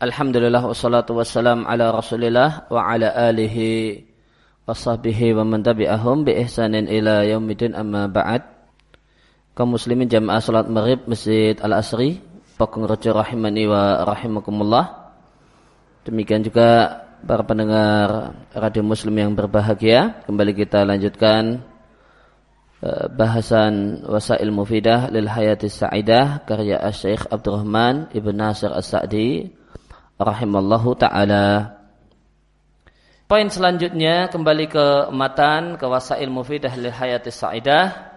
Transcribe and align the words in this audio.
Alhamdulillah 0.00 0.64
wassalatu 0.64 1.12
wassalam 1.12 1.68
ala 1.68 1.92
rasulillah 1.92 2.72
wa 2.72 2.88
ala 2.88 3.12
alihi 3.12 4.00
wa 4.64 4.72
sahbihi 4.72 5.36
wa 5.36 5.44
man 5.44 5.60
tabi'ahum 5.60 6.24
bi 6.24 6.40
ihsanin 6.40 6.88
ila 6.88 7.20
yaumidin 7.20 7.76
amma 7.76 8.08
ba'd. 8.08 8.40
Kaum 9.52 9.76
muslimin 9.76 10.08
jamaah 10.08 10.40
salat 10.40 10.72
maghrib 10.72 11.04
Masjid 11.04 11.52
Al-Asri 11.60 12.16
Pakung 12.56 12.88
Rejo 12.88 13.12
rahimani 13.12 13.68
wa 13.68 14.00
rahimakumullah. 14.08 15.12
Demikian 16.08 16.48
juga 16.48 17.04
para 17.20 17.44
pendengar 17.44 18.32
radio 18.56 18.80
muslim 18.80 19.12
yang 19.20 19.36
berbahagia 19.36 20.24
kembali 20.24 20.56
kita 20.64 20.80
lanjutkan 20.80 21.60
eh, 22.80 23.04
bahasan 23.12 24.00
wasail 24.08 24.48
mufidah 24.48 25.12
lil 25.12 25.28
hayati 25.28 25.68
sa'idah 25.68 26.48
karya 26.48 26.80
Syekh 26.88 27.28
Abdurrahman 27.28 28.08
Ibn 28.16 28.32
Nasir 28.32 28.72
As-Sa'di 28.72 29.59
rahimallahu 30.20 30.92
taala. 31.00 31.80
Poin 33.24 33.46
selanjutnya 33.48 34.28
kembali 34.28 34.66
ke 34.68 34.86
matan 35.14 35.80
ke 35.80 35.86
wasail 35.88 36.28
mufidah 36.28 36.74
lil 36.76 36.92
hayati 36.92 37.30
sa'idah. 37.30 38.10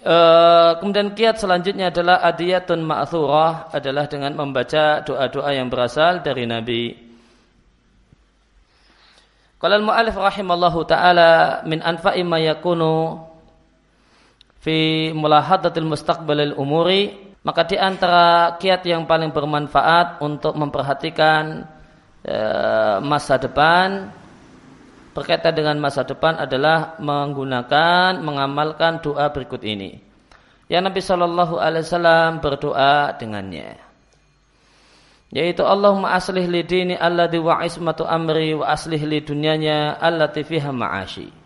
E, 0.00 0.16
kemudian 0.78 1.12
kiat 1.12 1.42
selanjutnya 1.42 1.90
adalah 1.90 2.22
adiyatun 2.22 2.86
ma'thurah 2.86 3.74
adalah 3.74 4.06
dengan 4.06 4.32
membaca 4.38 5.02
doa-doa 5.02 5.50
yang 5.52 5.66
berasal 5.66 6.22
dari 6.22 6.46
Nabi. 6.46 6.94
Qala 9.60 9.76
al-mu'allif 9.76 10.16
rahimallahu 10.16 10.86
taala 10.88 11.60
min 11.68 11.84
anfa'i 11.84 12.24
ma 12.24 12.40
yakunu 12.40 13.26
fi 14.62 15.10
mulahadatil 15.12 15.84
mustaqbalil 15.84 16.56
umuri 16.56 17.29
maka 17.40 17.64
di 17.64 17.76
antara 17.80 18.56
kiat 18.60 18.84
yang 18.84 19.08
paling 19.08 19.32
bermanfaat 19.32 20.20
untuk 20.20 20.52
memperhatikan 20.60 21.64
e, 22.20 22.36
masa 23.00 23.40
depan 23.40 24.12
berkaitan 25.16 25.56
dengan 25.56 25.76
masa 25.80 26.04
depan 26.04 26.36
adalah 26.36 27.00
menggunakan 27.00 28.20
mengamalkan 28.20 29.00
doa 29.00 29.32
berikut 29.32 29.64
ini. 29.64 29.96
Yang 30.70 30.82
Nabi 30.86 31.00
Shallallahu 31.02 31.54
Alaihi 31.58 31.82
Wasallam 31.82 32.30
berdoa 32.38 33.18
dengannya, 33.18 33.74
yaitu 35.34 35.66
Allahumma 35.66 36.14
aslih 36.14 36.46
li 36.46 36.62
dini 36.62 36.94
alladhi 36.94 37.42
wa 37.42 37.58
ismatu 37.64 38.06
amri 38.06 38.54
wa 38.54 38.70
aslih 38.70 39.00
li 39.02 39.18
dunyanya 39.24 39.98
allati 39.98 40.46
fiha 40.46 40.70
ma'ashi 40.70 41.39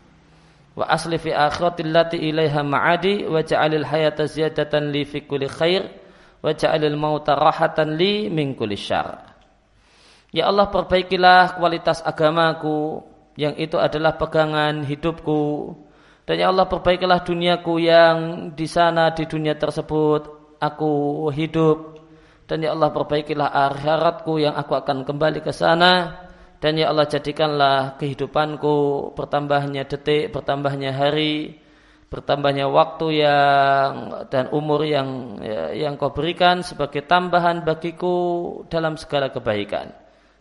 wa 0.74 0.84
asli 0.90 1.16
fi 1.22 1.30
akhiratil 1.30 1.90
lati 1.94 2.18
ilaiha 2.18 2.66
ma'adi 2.66 3.30
wa 3.30 3.40
ja'alil 3.40 3.86
hayata 3.86 4.26
ziyadatan 4.26 4.90
li 4.90 5.06
fi 5.06 5.22
kulli 5.22 5.46
khair 5.46 5.86
wa 6.42 6.50
ja'alil 6.50 6.98
mauta 6.98 7.38
rahatan 7.38 7.94
li 7.94 8.26
min 8.28 8.58
kulli 8.58 8.74
syar. 8.74 9.34
Ya 10.34 10.50
Allah 10.50 10.66
perbaikilah 10.66 11.54
kualitas 11.62 12.02
agamaku 12.02 13.06
yang 13.38 13.54
itu 13.54 13.78
adalah 13.78 14.18
pegangan 14.18 14.82
hidupku. 14.82 15.74
Dan 16.26 16.42
ya 16.42 16.50
Allah 16.50 16.66
perbaikilah 16.66 17.22
duniaku 17.22 17.74
yang 17.78 18.16
di 18.56 18.66
sana 18.66 19.14
di 19.14 19.30
dunia 19.30 19.54
tersebut 19.54 20.56
aku 20.58 21.28
hidup. 21.30 22.02
Dan 22.50 22.66
ya 22.66 22.74
Allah 22.74 22.90
perbaikilah 22.90 23.46
akhiratku 23.46 24.42
yang 24.42 24.58
aku 24.58 24.74
akan 24.74 25.06
kembali 25.06 25.38
ke 25.38 25.54
sana 25.54 26.24
dan 26.64 26.80
ya 26.80 26.88
Allah 26.88 27.04
jadikanlah 27.04 28.00
kehidupanku 28.00 29.12
bertambahnya 29.12 29.84
detik, 29.84 30.32
bertambahnya 30.32 30.96
hari, 30.96 31.60
bertambahnya 32.08 32.72
waktu 32.72 33.20
yang 33.20 33.92
dan 34.32 34.48
umur 34.48 34.80
yang 34.88 35.36
ya, 35.44 35.76
yang 35.76 36.00
kau 36.00 36.16
berikan 36.16 36.64
sebagai 36.64 37.04
tambahan 37.04 37.68
bagiku 37.68 38.16
dalam 38.72 38.96
segala 38.96 39.28
kebaikan. 39.28 39.92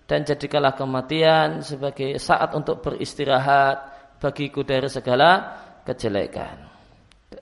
Dan 0.07 0.23
jadikanlah 0.23 0.79
kematian 0.79 1.59
sebagai 1.59 2.15
saat 2.23 2.55
untuk 2.55 2.79
beristirahat 2.79 3.83
bagiku 4.23 4.63
dari 4.63 4.87
segala 4.87 5.59
kejelekan. 5.83 6.71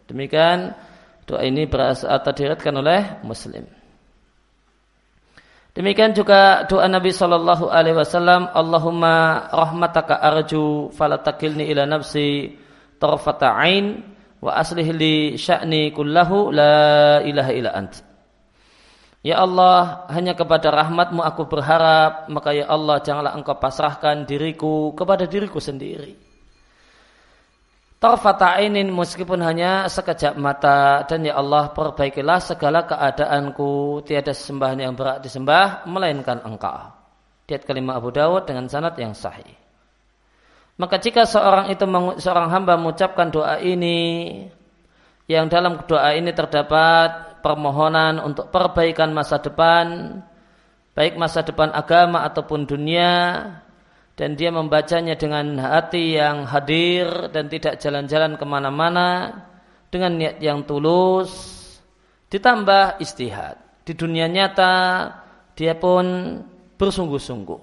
Demikian 0.09 0.74
doa 1.30 1.46
ini 1.46 1.70
berasal 1.70 2.18
atau 2.18 2.34
diriatkan 2.34 2.81
oleh 2.81 3.22
Muslim. 3.22 3.81
Demikian 5.72 6.12
juga 6.12 6.68
doa 6.68 6.84
Nabi 6.92 7.16
Shallallahu 7.16 7.72
Alaihi 7.72 7.96
Wasallam, 7.96 8.52
Allahumma 8.52 9.48
rahmataka 9.56 10.20
arju 10.20 10.92
falatakilni 10.92 11.72
ila 11.72 11.88
nafsi 11.88 12.59
ain 13.00 14.04
wa 14.44 14.52
aslih 14.59 14.92
li 14.92 15.40
sya'ni 15.40 15.96
kullahu 15.96 16.52
la 16.52 17.24
ilaha 17.24 17.52
illa 17.56 17.72
ant. 17.72 18.04
Ya 19.24 19.40
Allah, 19.40 20.09
hanya 20.12 20.34
kepada 20.36 20.74
rahmatmu 20.74 21.22
aku 21.24 21.48
berharap, 21.48 22.28
maka 22.28 22.52
ya 22.52 22.68
Allah 22.68 23.00
janganlah 23.00 23.38
engkau 23.38 23.56
pasrahkan 23.56 24.28
diriku 24.28 24.92
kepada 24.98 25.24
diriku 25.24 25.62
sendiri. 25.62 26.31
Tarfata 28.01 28.57
ainin 28.57 28.89
meskipun 28.89 29.45
hanya 29.45 29.85
sekejap 29.85 30.34
mata 30.34 31.06
dan 31.06 31.22
ya 31.22 31.38
Allah 31.38 31.69
perbaikilah 31.69 32.41
segala 32.41 32.81
keadaanku 32.89 34.01
tiada 34.09 34.34
sembahan 34.34 34.81
yang 34.81 34.97
berat 34.97 35.22
disembah 35.22 35.85
melainkan 35.85 36.41
engkau. 36.41 36.97
Diat 37.45 37.61
kelima 37.61 38.01
Abu 38.01 38.09
Dawud 38.09 38.50
dengan 38.50 38.66
sanad 38.66 38.97
yang 38.97 39.13
sahih. 39.13 39.53
Maka 40.81 40.97
jika 40.97 41.29
seorang 41.29 41.69
itu 41.69 41.85
seorang 42.17 42.50
hamba 42.50 42.73
mengucapkan 42.73 43.29
doa 43.29 43.61
ini 43.61 44.50
yang 45.29 45.45
dalam 45.45 45.85
doa 45.85 46.17
ini 46.17 46.34
terdapat 46.34 47.38
permohonan 47.45 48.17
untuk 48.17 48.50
perbaikan 48.50 49.13
masa 49.13 49.38
depan 49.38 50.17
baik 50.97 51.22
masa 51.22 51.45
depan 51.45 51.69
agama 51.69 52.25
ataupun 52.25 52.66
dunia 52.66 53.13
dan 54.19 54.35
dia 54.35 54.51
membacanya 54.51 55.16
dengan 55.16 55.55
hati 55.57 56.19
yang 56.19 56.44
hadir 56.44 57.31
dan 57.31 57.47
tidak 57.47 57.79
jalan-jalan 57.79 58.35
ke 58.35 58.45
mana-mana 58.45 59.09
dengan 59.88 60.16
niat 60.19 60.38
yang 60.44 60.63
tulus 60.67 61.31
ditambah 62.31 62.99
istihad. 63.03 63.59
Di 63.83 63.95
dunia 63.95 64.27
nyata 64.27 64.73
dia 65.55 65.75
pun 65.75 66.38
bersungguh-sungguh. 66.79 67.61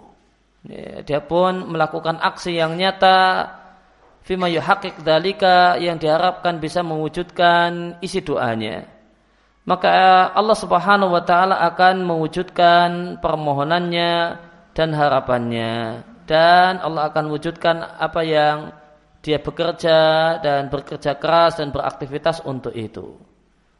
Ya, 0.68 1.00
dia 1.06 1.20
pun 1.22 1.72
melakukan 1.72 2.20
aksi 2.20 2.58
yang 2.58 2.76
nyata 2.76 3.48
fima 4.26 4.50
yuhaqiq 4.50 5.00
dalika 5.00 5.80
yang 5.80 5.96
diharapkan 5.96 6.60
bisa 6.60 6.84
mewujudkan 6.84 7.96
isi 8.04 8.20
doanya. 8.20 8.84
Maka 9.68 10.32
Allah 10.32 10.56
Subhanahu 10.56 11.12
wa 11.12 11.22
taala 11.24 11.60
akan 11.60 12.04
mewujudkan 12.04 13.20
permohonannya 13.20 14.12
dan 14.72 14.88
harapannya 14.96 16.04
dan 16.28 16.84
Allah 16.84 17.08
akan 17.08 17.32
wujudkan 17.32 17.80
apa 17.80 18.20
yang 18.20 18.70
dia 19.24 19.40
bekerja 19.40 19.98
dan 20.44 20.68
bekerja 20.68 21.16
keras 21.16 21.58
dan 21.58 21.72
beraktivitas 21.72 22.44
untuk 22.44 22.76
itu. 22.76 23.16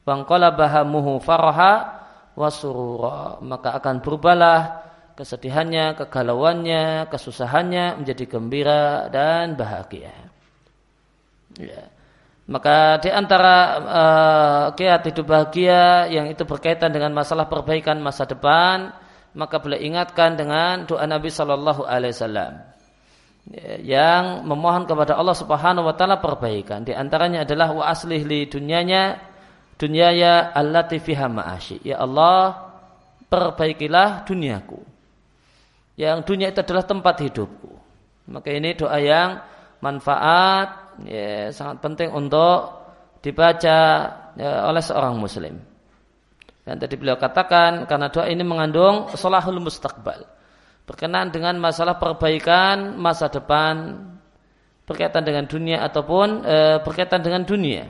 Wangkola 0.09 0.51
bahamuhu 0.57 1.21
faraha 1.21 2.01
wasurura 2.33 3.39
maka 3.45 3.77
akan 3.77 4.01
berubahlah 4.01 4.89
kesedihannya, 5.19 5.99
kegalauannya, 5.99 7.11
kesusahannya 7.11 8.01
menjadi 8.01 8.25
gembira 8.25 9.11
dan 9.11 9.59
bahagia. 9.59 10.15
Ya. 11.59 11.91
Maka 12.49 13.03
di 13.05 13.13
antara 13.13 13.57
uh, 13.77 14.67
kiat 14.73 15.05
hidup 15.05 15.27
bahagia 15.29 16.09
yang 16.09 16.33
itu 16.33 16.49
berkaitan 16.49 16.89
dengan 16.89 17.13
masalah 17.13 17.45
perbaikan 17.45 18.01
masa 18.01 18.25
depan, 18.25 18.89
maka 19.39 19.63
boleh 19.63 19.79
ingatkan 19.79 20.35
dengan 20.35 20.83
doa 20.83 21.07
Nabi 21.07 21.31
Shallallahu 21.31 21.87
Alaihi 21.87 22.11
Wasallam 22.11 22.53
yang 23.81 24.45
memohon 24.45 24.85
kepada 24.85 25.17
Allah 25.17 25.33
Subhanahu 25.39 25.89
Wa 25.89 25.95
Taala 25.97 26.19
perbaikan. 26.21 26.85
Di 26.85 26.93
antaranya 26.93 27.47
adalah 27.47 27.73
wa 27.73 27.87
aslih 27.89 28.21
li 28.27 28.45
dunyanya 28.51 29.17
dunyaya 29.79 30.53
allati 30.53 30.99
fiha 30.99 31.31
ma'ashi. 31.31 31.81
Ya 31.87 32.03
Allah, 32.03 32.69
perbaikilah 33.31 34.27
duniaku. 34.27 34.83
Yang 35.95 36.19
dunia 36.27 36.51
itu 36.51 36.61
adalah 36.61 36.85
tempat 36.85 37.23
hidupku. 37.23 37.71
Maka 38.29 38.53
ini 38.53 38.75
doa 38.77 38.99
yang 39.01 39.41
manfaat, 39.81 40.99
ya, 41.07 41.49
sangat 41.55 41.81
penting 41.81 42.11
untuk 42.13 42.75
dibaca 43.23 43.79
ya, 44.35 44.51
oleh 44.69 44.83
seorang 44.83 45.17
muslim. 45.17 45.57
Dan 46.69 46.77
tadi 46.77 47.01
beliau 47.01 47.17
katakan 47.17 47.89
karena 47.89 48.13
doa 48.13 48.29
ini 48.29 48.45
mengandung 48.45 49.09
solahul 49.17 49.57
mustaqbal. 49.57 50.21
Berkenaan 50.85 51.33
dengan 51.33 51.57
masalah 51.57 51.97
perbaikan 51.97 52.93
masa 53.01 53.33
depan 53.33 53.97
berkaitan 54.85 55.25
dengan 55.25 55.49
dunia 55.49 55.81
ataupun 55.81 56.45
e, 56.45 56.57
berkaitan 56.85 57.25
dengan 57.25 57.49
dunia. 57.49 57.89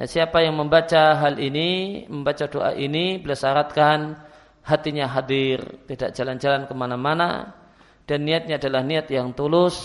Nah, 0.00 0.08
siapa 0.08 0.40
yang 0.40 0.56
membaca 0.56 1.20
hal 1.20 1.36
ini, 1.36 2.04
membaca 2.08 2.48
doa 2.48 2.72
ini, 2.72 3.20
beliau 3.20 3.36
syaratkan 3.36 4.16
hatinya 4.64 5.04
hadir, 5.04 5.60
tidak 5.84 6.16
jalan-jalan 6.16 6.64
ke 6.64 6.72
mana-mana, 6.72 7.52
dan 8.08 8.24
niatnya 8.24 8.56
adalah 8.56 8.80
niat 8.88 9.12
yang 9.12 9.36
tulus. 9.36 9.76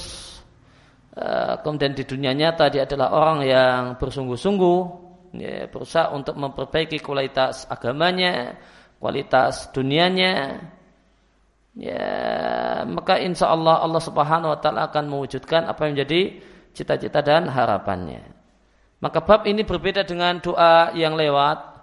E, 1.12 1.28
kemudian 1.60 1.92
di 1.92 2.08
dunia 2.08 2.32
nyata 2.32 2.72
dia 2.72 2.88
adalah 2.88 3.12
orang 3.12 3.44
yang 3.44 3.80
bersungguh-sungguh 4.00 5.12
ya, 5.34 5.68
berusaha 5.68 6.14
untuk 6.14 6.38
memperbaiki 6.38 7.02
kualitas 7.02 7.66
agamanya, 7.68 8.58
kualitas 9.02 9.74
dunianya, 9.74 10.62
ya 11.74 12.06
maka 12.86 13.18
insya 13.18 13.50
Allah 13.50 13.82
Allah 13.82 14.02
Subhanahu 14.02 14.54
Wa 14.54 14.60
Taala 14.62 14.82
akan 14.88 15.06
mewujudkan 15.10 15.66
apa 15.66 15.90
yang 15.90 15.98
menjadi 15.98 16.22
cita-cita 16.74 17.26
dan 17.26 17.50
harapannya. 17.50 18.22
Maka 19.02 19.20
bab 19.20 19.44
ini 19.50 19.68
berbeda 19.68 20.08
dengan 20.08 20.40
doa 20.40 20.96
yang 20.96 21.20
lewat. 21.20 21.76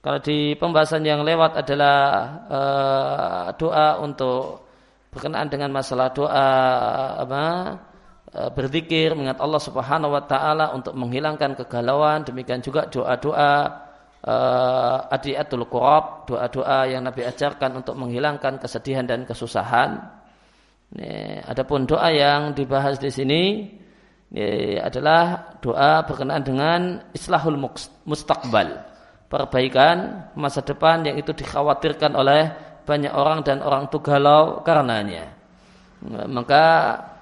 Kalau 0.00 0.18
di 0.18 0.56
pembahasan 0.56 1.04
yang 1.04 1.20
lewat 1.22 1.60
adalah 1.60 2.00
uh, 2.48 3.46
doa 3.54 4.00
untuk 4.00 4.64
berkenaan 5.12 5.52
dengan 5.52 5.70
masalah 5.70 6.08
doa 6.10 6.48
apa 7.20 7.44
berzikir 8.30 9.18
mengingat 9.18 9.42
Allah 9.42 9.58
Subhanahu 9.58 10.14
wa 10.14 10.22
taala 10.22 10.70
untuk 10.70 10.94
menghilangkan 10.94 11.58
kegalauan 11.58 12.22
demikian 12.22 12.62
juga 12.62 12.86
doa-doa 12.86 13.54
uh, 14.22 14.98
adiatul 15.10 15.66
qurab 15.66 16.30
doa-doa 16.30 16.86
yang 16.86 17.02
Nabi 17.02 17.26
ajarkan 17.26 17.82
untuk 17.82 17.98
menghilangkan 17.98 18.62
kesedihan 18.62 19.02
dan 19.02 19.26
kesusahan 19.26 19.98
ini, 20.94 21.42
adapun 21.42 21.90
doa 21.90 22.06
yang 22.14 22.54
dibahas 22.54 23.02
di 23.02 23.10
sini 23.10 23.42
ini 24.30 24.78
adalah 24.78 25.58
doa 25.58 26.06
berkenaan 26.06 26.46
dengan 26.46 26.80
islahul 27.10 27.58
mustaqbal 28.06 28.90
perbaikan 29.26 30.30
masa 30.38 30.62
depan 30.62 31.02
yang 31.02 31.18
itu 31.18 31.34
dikhawatirkan 31.34 32.14
oleh 32.14 32.50
banyak 32.86 33.14
orang 33.14 33.46
dan 33.46 33.62
orang 33.62 33.86
itu 33.86 34.02
galau 34.02 34.62
karenanya. 34.66 35.30
Maka 36.26 36.64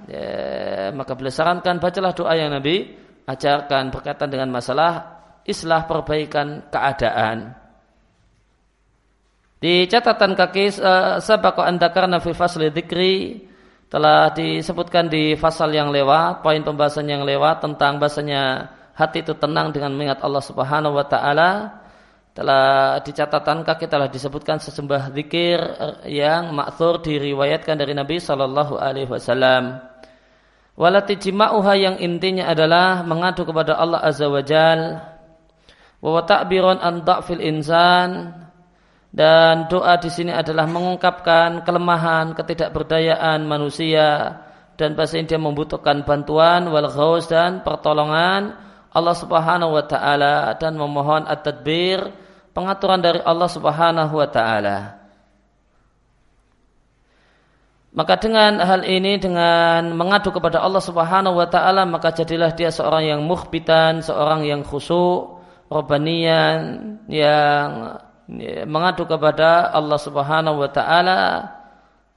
ya, 0.08 0.90
maka 0.96 1.12
beliau 1.12 1.30
sarankan 1.30 1.76
bacalah 1.76 2.16
doa 2.16 2.32
yang 2.32 2.50
Nabi 2.50 2.96
ajarkan 3.28 3.92
berkaitan 3.92 4.32
dengan 4.32 4.48
masalah 4.48 5.20
islah 5.44 5.84
perbaikan 5.84 6.66
keadaan. 6.72 7.52
Di 9.58 9.90
catatan 9.90 10.38
kaki 10.38 10.78
uh, 10.78 11.18
sabaqo 11.18 11.60
andakarna 11.66 12.22
fi 12.22 12.30
fasli 12.30 12.70
dzikri 12.70 13.42
telah 13.90 14.30
disebutkan 14.30 15.08
di 15.08 15.34
fasal 15.34 15.72
yang 15.72 15.90
lewat, 15.90 16.44
poin 16.44 16.60
pembahasan 16.60 17.08
yang 17.08 17.24
lewat 17.24 17.64
tentang 17.64 17.96
bahasanya 17.98 18.70
hati 18.94 19.24
itu 19.24 19.34
tenang 19.34 19.72
dengan 19.72 19.96
mengingat 19.96 20.20
Allah 20.20 20.44
Subhanahu 20.44 20.94
wa 20.94 21.06
taala 21.08 21.80
telah 22.36 23.02
dicatatan 23.02 23.66
kaki 23.66 23.90
telah 23.90 24.06
disebutkan 24.06 24.62
sesembah 24.62 25.10
zikir 25.10 25.58
yang 26.06 26.54
makthur 26.54 27.02
diriwayatkan 27.02 27.74
dari 27.74 27.98
Nabi 27.98 28.22
Shallallahu 28.22 28.78
Alaihi 28.78 29.10
Wasallam. 29.10 29.87
Walati 30.78 31.18
jima'uha 31.18 31.74
yang 31.74 31.96
intinya 31.98 32.46
adalah 32.46 33.02
mengadu 33.02 33.42
kepada 33.42 33.74
Allah 33.74 33.98
Azza 33.98 34.30
wa 34.30 34.38
Jal. 34.46 35.02
Wa 35.98 36.22
ta'biron 36.22 36.78
an 36.78 37.02
fil 37.26 37.42
insan 37.42 38.30
dan 39.10 39.66
doa 39.66 39.98
di 39.98 40.06
sini 40.06 40.30
adalah 40.30 40.70
mengungkapkan 40.70 41.66
kelemahan, 41.66 42.30
ketidakberdayaan 42.38 43.42
manusia 43.42 44.38
dan 44.78 44.94
bahasa 44.94 45.18
dia 45.18 45.42
membutuhkan 45.42 46.06
bantuan 46.06 46.70
wal 46.70 46.86
dan 47.26 47.66
pertolongan 47.66 48.54
Allah 48.94 49.16
Subhanahu 49.18 49.74
wa 49.74 49.82
taala 49.82 50.54
dan 50.62 50.78
memohon 50.78 51.26
at-tadbir 51.26 52.14
pengaturan 52.54 53.02
dari 53.02 53.18
Allah 53.26 53.50
Subhanahu 53.50 54.14
wa 54.14 54.28
taala. 54.30 54.97
Maka 57.88 58.20
dengan 58.20 58.60
hal 58.60 58.84
ini 58.84 59.16
dengan 59.16 59.96
mengadu 59.96 60.28
kepada 60.28 60.60
Allah 60.60 60.84
Subhanahu 60.84 61.40
wa 61.40 61.48
taala 61.48 61.88
maka 61.88 62.12
jadilah 62.12 62.52
dia 62.52 62.68
seorang 62.68 63.08
yang 63.08 63.20
mukhbitan, 63.24 64.04
seorang 64.04 64.44
yang 64.44 64.60
khusyuk, 64.60 65.40
robanian 65.72 66.60
yang 67.08 67.96
ya, 68.28 68.68
mengadu 68.68 69.08
kepada 69.08 69.72
Allah 69.72 69.96
Subhanahu 69.96 70.60
wa 70.60 70.68
taala 70.68 71.48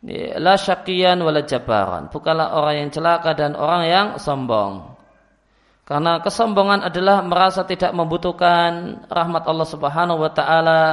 ya, 0.04 0.36
la 0.44 0.60
syakian 0.60 1.24
wala 1.24 1.48
jabaran. 1.48 2.12
Bukanlah 2.12 2.52
orang 2.52 2.76
yang 2.88 2.90
celaka 2.92 3.32
dan 3.32 3.56
orang 3.56 3.84
yang 3.88 4.08
sombong. 4.20 4.92
Karena 5.88 6.24
kesombongan 6.24 6.88
adalah 6.88 7.20
merasa 7.24 7.68
tidak 7.68 7.92
membutuhkan 7.96 9.04
rahmat 9.12 9.44
Allah 9.48 9.68
Subhanahu 9.68 10.20
wa 10.20 10.32
taala 10.32 10.84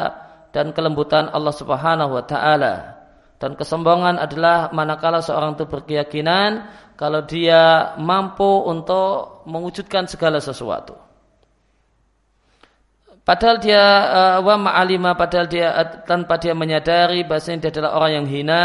dan 0.51 0.71
kelembutan 0.71 1.31
Allah 1.31 1.55
Subhanahu 1.55 2.19
wa 2.19 2.23
taala. 2.27 2.98
Dan 3.39 3.55
kesombongan 3.55 4.19
adalah 4.19 4.75
manakala 4.75 5.23
seorang 5.23 5.55
itu 5.55 5.71
berkeyakinan 5.71 6.67
kalau 6.99 7.23
dia 7.23 7.95
mampu 8.03 8.67
untuk 8.67 9.47
mewujudkan 9.47 10.11
segala 10.11 10.43
sesuatu. 10.43 10.99
Padahal 13.23 13.61
dia 13.63 13.85
uh, 14.09 14.39
wa 14.41 14.57
ma'alima 14.57 15.13
padahal 15.13 15.47
dia 15.47 15.71
tanpa 16.09 16.41
dia 16.41 16.57
menyadari 16.57 17.29
bahasanya 17.29 17.69
dia 17.69 17.71
adalah 17.77 18.01
orang 18.01 18.25
yang 18.25 18.27
hina 18.27 18.65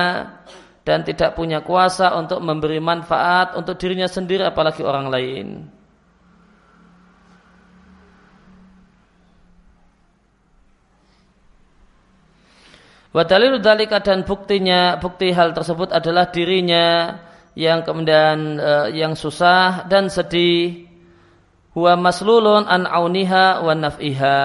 dan 0.87 1.03
tidak 1.03 1.35
punya 1.35 1.59
kuasa 1.59 2.15
untuk 2.15 2.39
memberi 2.39 2.79
manfaat 2.79 3.59
untuk 3.59 3.75
dirinya 3.75 4.07
sendiri 4.07 4.47
apalagi 4.47 4.81
orang 4.81 5.11
lain. 5.11 5.47
Wadalilu 13.13 13.61
dalika 13.61 14.01
dan 14.01 14.25
buktinya 14.25 14.97
bukti 14.97 15.29
hal 15.29 15.53
tersebut 15.53 15.93
adalah 15.93 16.33
dirinya 16.33 17.13
yang 17.53 17.85
kemudian 17.85 18.57
uh, 18.57 18.87
yang 18.89 19.13
susah 19.13 19.85
dan 19.85 20.09
sedih. 20.09 20.89
Huwa 21.77 21.93
maslulun 21.93 22.65
an 22.65 22.89
auniha 22.89 23.61
wa 23.61 23.73
naf'iha. 23.77 24.41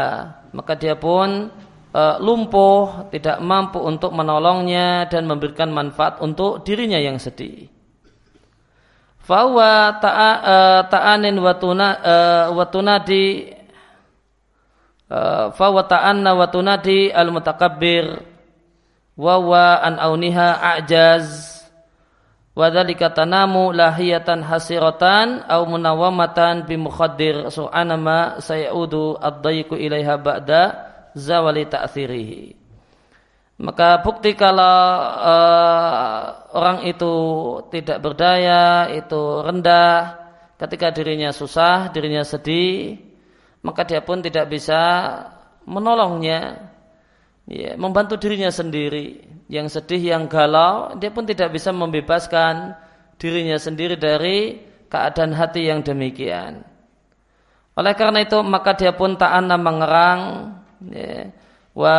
Maka 0.52 0.76
dia 0.76 1.00
pun 1.00 1.48
uh, 1.96 2.16
lumpuh 2.20 3.08
tidak 3.08 3.40
mampu 3.40 3.80
untuk 3.80 4.12
menolongnya 4.12 5.08
dan 5.08 5.24
memberikan 5.24 5.72
manfaat 5.72 6.20
untuk 6.20 6.60
dirinya 6.60 7.00
yang 7.00 7.16
sedih. 7.16 7.72
Fawa 9.24 9.96
uh, 9.96 10.84
ta'anin 10.92 11.36
watuna 11.40 11.88
watunadi 12.52 13.56
fawa 15.56 15.84
ta'anna 15.88 16.36
watunadi 16.36 17.08
al 17.12 17.32
mutakabbir 17.32 18.36
wawa 19.18 19.82
an 19.82 19.98
auniha 19.98 20.78
a'jaz. 20.78 21.58
Wadhalika 22.54 23.14
tanamu 23.14 23.70
lahiyatan 23.70 24.42
hasiratan 24.42 25.46
au 25.46 25.66
munawamatan 25.66 26.66
bi 26.66 26.78
mukhaddir. 26.78 27.50
Su'ana 27.50 27.94
ma 27.98 28.38
sayaudu 28.38 29.18
ad-dayku 29.18 29.74
ilaiha 29.78 30.18
ba'da 30.18 30.62
zawali 31.14 31.66
ta'thirihi. 31.66 32.58
Maka 33.58 34.06
bukti 34.06 34.38
kalau 34.38 34.78
uh, 35.18 36.46
orang 36.54 36.86
itu 36.86 37.14
tidak 37.74 37.98
berdaya, 37.98 38.86
itu 38.94 39.42
rendah, 39.42 40.14
ketika 40.62 40.94
dirinya 40.94 41.34
susah, 41.34 41.90
dirinya 41.90 42.22
sedih, 42.22 43.02
maka 43.66 43.82
dia 43.82 43.98
pun 43.98 44.22
tidak 44.22 44.46
bisa 44.46 44.78
menolongnya 45.66 46.67
ya, 47.48 47.74
membantu 47.80 48.20
dirinya 48.20 48.52
sendiri. 48.52 49.24
Yang 49.48 49.80
sedih, 49.80 50.12
yang 50.12 50.28
galau, 50.28 50.92
dia 51.00 51.08
pun 51.08 51.24
tidak 51.24 51.56
bisa 51.56 51.72
membebaskan 51.72 52.76
dirinya 53.16 53.56
sendiri 53.56 53.96
dari 53.96 54.60
keadaan 54.92 55.32
hati 55.32 55.72
yang 55.72 55.80
demikian. 55.80 56.68
Oleh 57.78 57.94
karena 57.96 58.20
itu 58.26 58.38
maka 58.44 58.74
dia 58.76 58.92
pun 58.92 59.16
ta'anna 59.16 59.56
mengerang 59.56 60.20
ya, 60.90 61.30
wa 61.78 61.98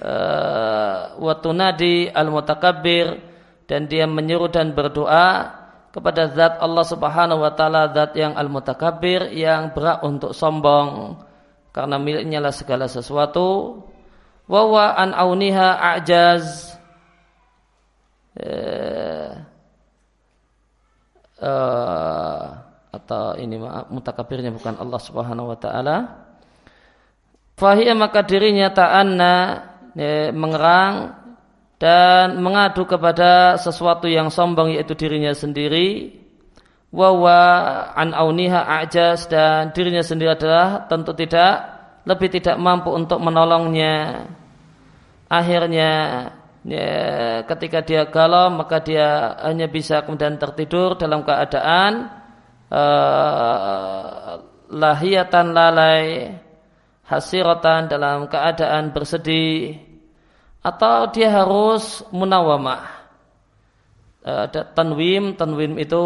uh, 0.00 1.00
wa 1.20 1.34
tunadi 1.44 2.08
al 2.08 2.32
mutakabbir 2.32 3.20
dan 3.68 3.84
dia 3.84 4.08
menyeru 4.08 4.48
dan 4.48 4.72
berdoa 4.72 5.52
kepada 5.92 6.32
zat 6.32 6.56
Allah 6.56 6.84
Subhanahu 6.88 7.44
wa 7.44 7.52
taala 7.52 7.92
zat 7.92 8.16
yang 8.16 8.32
al 8.32 8.48
mutakabbir 8.48 9.28
yang 9.36 9.76
berat 9.76 10.00
untuk 10.00 10.32
sombong 10.32 11.20
karena 11.78 11.94
miliknya 11.94 12.42
lah 12.42 12.50
segala 12.50 12.90
sesuatu. 12.90 13.78
Wawa 14.50 14.98
an 14.98 15.14
auniha 15.14 15.78
a'jaz. 15.78 16.74
Eh, 18.34 19.30
uh, 21.38 22.42
atau 22.90 23.38
ini 23.38 23.62
maaf 23.62 23.94
mutakabirnya 23.94 24.50
bukan 24.50 24.74
Allah 24.82 24.98
Subhanahu 24.98 25.54
wa 25.54 25.58
taala. 25.58 26.26
Fahiyah 27.54 27.94
maka 27.94 28.26
dirinya 28.26 28.74
ta'anna 28.74 29.34
eh, 29.94 30.34
mengerang 30.34 31.14
dan 31.78 32.42
mengadu 32.42 32.90
kepada 32.90 33.54
sesuatu 33.54 34.10
yang 34.10 34.34
sombong 34.34 34.74
yaitu 34.74 34.98
dirinya 34.98 35.30
sendiri 35.30 36.10
wawa 36.88 37.40
an 37.92 38.16
auniha 38.16 38.84
ajaz 38.84 39.28
dan 39.28 39.76
dirinya 39.76 40.00
sendiri 40.00 40.32
adalah 40.32 40.88
tentu 40.88 41.12
tidak 41.12 41.78
lebih 42.08 42.28
tidak 42.32 42.56
mampu 42.56 42.88
untuk 42.96 43.20
menolongnya. 43.20 44.24
Akhirnya 45.28 45.92
ya, 46.64 46.88
ketika 47.44 47.84
dia 47.84 48.08
galau 48.08 48.48
maka 48.48 48.80
dia 48.80 49.36
hanya 49.44 49.68
bisa 49.68 50.00
kemudian 50.00 50.40
tertidur 50.40 50.96
dalam 50.96 51.20
keadaan 51.20 52.08
uh, 52.72 54.40
lahiyatan 54.72 55.52
lalai 55.52 56.32
hasirotan 57.04 57.92
dalam 57.92 58.28
keadaan 58.28 58.96
bersedih 58.96 59.76
atau 60.64 61.12
dia 61.12 61.28
harus 61.28 62.00
munawamah. 62.08 62.96
Ada 64.24 64.64
tanwim 64.76 65.36
tanwim 65.36 65.76
itu 65.76 66.04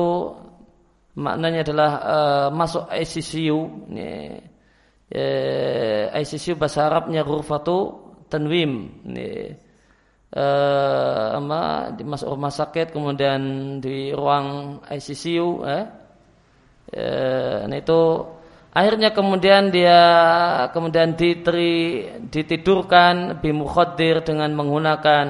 maknanya 1.17 1.61
adalah 1.67 1.91
uh, 2.01 2.49
masuk 2.53 2.89
ICCU 2.89 3.59
ini 3.93 4.41
uh, 5.13 6.05
ICCU 6.17 6.57
bahasa 6.57 6.89
Arabnya 6.89 7.21
ghurfatu 7.21 8.01
tanwim. 8.33 9.05
Ini 9.05 9.29
uh, 10.37 11.37
masuk 12.01 12.29
rumah 12.33 12.53
sakit 12.53 12.97
kemudian 12.97 13.41
di 13.85 14.09
ruang 14.17 14.81
ICCU 14.89 15.49
eh, 15.69 15.85
uh, 16.97 17.59
nah 17.69 17.77
itu 17.77 18.01
Akhirnya 18.73 19.13
kemudian 19.13 19.69
dia 19.69 20.01
kemudian 20.73 21.13
diteri, 21.13 22.09
ditidurkan 22.33 23.45
bimukhadir 23.45 24.25
dengan 24.25 24.49
menggunakan 24.57 25.27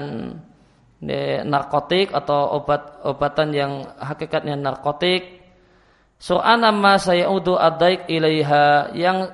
narkotik 1.43 2.15
atau 2.15 2.63
obat-obatan 2.63 3.49
yang 3.51 3.73
hakikatnya 3.99 4.55
narkotik. 4.55 5.42
Sur'ana 6.23 6.71
ma 6.71 7.03
sayaudu 7.03 7.59
adaik 7.59 8.07
ilaiha 8.07 8.95
yang 8.95 9.27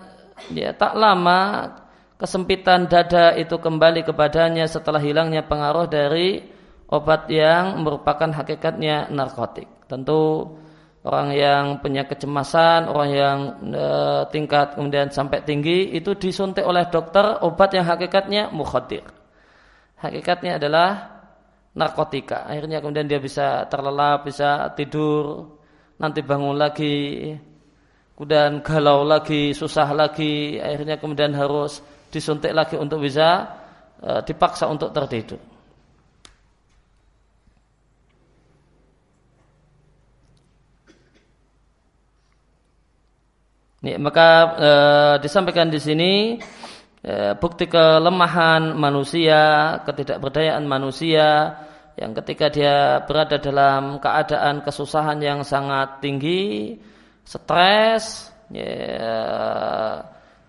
ya, 0.49 0.73
tak 0.73 0.97
lama 0.97 1.69
kesempitan 2.17 2.89
dada 2.89 3.37
itu 3.37 3.61
kembali 3.61 4.09
kepadanya 4.09 4.65
setelah 4.65 4.97
hilangnya 4.97 5.45
pengaruh 5.45 5.85
dari 5.85 6.41
obat 6.89 7.29
yang 7.29 7.85
merupakan 7.85 8.33
hakikatnya 8.33 9.13
narkotik. 9.13 9.69
Tentu 9.85 10.49
orang 11.05 11.37
yang 11.37 11.65
punya 11.85 12.09
kecemasan, 12.09 12.89
orang 12.89 13.11
yang 13.13 13.39
e, 13.69 13.87
tingkat 14.33 14.73
kemudian 14.73 15.13
sampai 15.13 15.45
tinggi 15.45 15.93
itu 15.93 16.17
disuntik 16.17 16.65
oleh 16.65 16.89
dokter 16.89 17.45
obat 17.45 17.77
yang 17.77 17.85
hakikatnya 17.85 18.49
mukhadir. 18.49 19.05
Hakikatnya 20.01 20.57
adalah 20.57 21.21
narkotika. 21.77 22.49
Akhirnya 22.49 22.81
kemudian 22.81 23.05
dia 23.05 23.21
bisa 23.21 23.69
terlelap, 23.69 24.25
bisa 24.25 24.73
tidur, 24.73 25.58
nanti 25.99 26.23
bangun 26.23 26.55
lagi, 26.55 27.35
kemudian 28.15 28.63
galau 28.63 29.03
lagi, 29.03 29.51
susah 29.51 29.91
lagi, 29.95 30.57
akhirnya 30.63 30.97
kemudian 31.03 31.35
harus 31.35 31.83
disuntik 32.09 32.55
lagi 32.55 32.79
untuk 32.79 33.03
bisa 33.03 33.51
e, 33.99 34.23
dipaksa 34.25 34.71
untuk 34.71 34.95
tertidur. 34.95 35.39
Maka 43.79 44.29
e, 44.59 44.71
disampaikan 45.23 45.71
di 45.71 45.79
sini 45.79 46.13
e, 47.03 47.15
bukti 47.39 47.67
kelemahan 47.71 48.75
manusia, 48.75 49.79
ketidakberdayaan 49.87 50.63
manusia 50.67 51.59
yang 51.99 52.15
ketika 52.15 52.47
dia 52.47 53.03
berada 53.03 53.43
dalam 53.43 53.99
keadaan 53.99 54.63
kesusahan 54.63 55.19
yang 55.19 55.43
sangat 55.43 55.99
tinggi, 55.99 56.79
stres, 57.27 58.31
ya, 58.55 58.79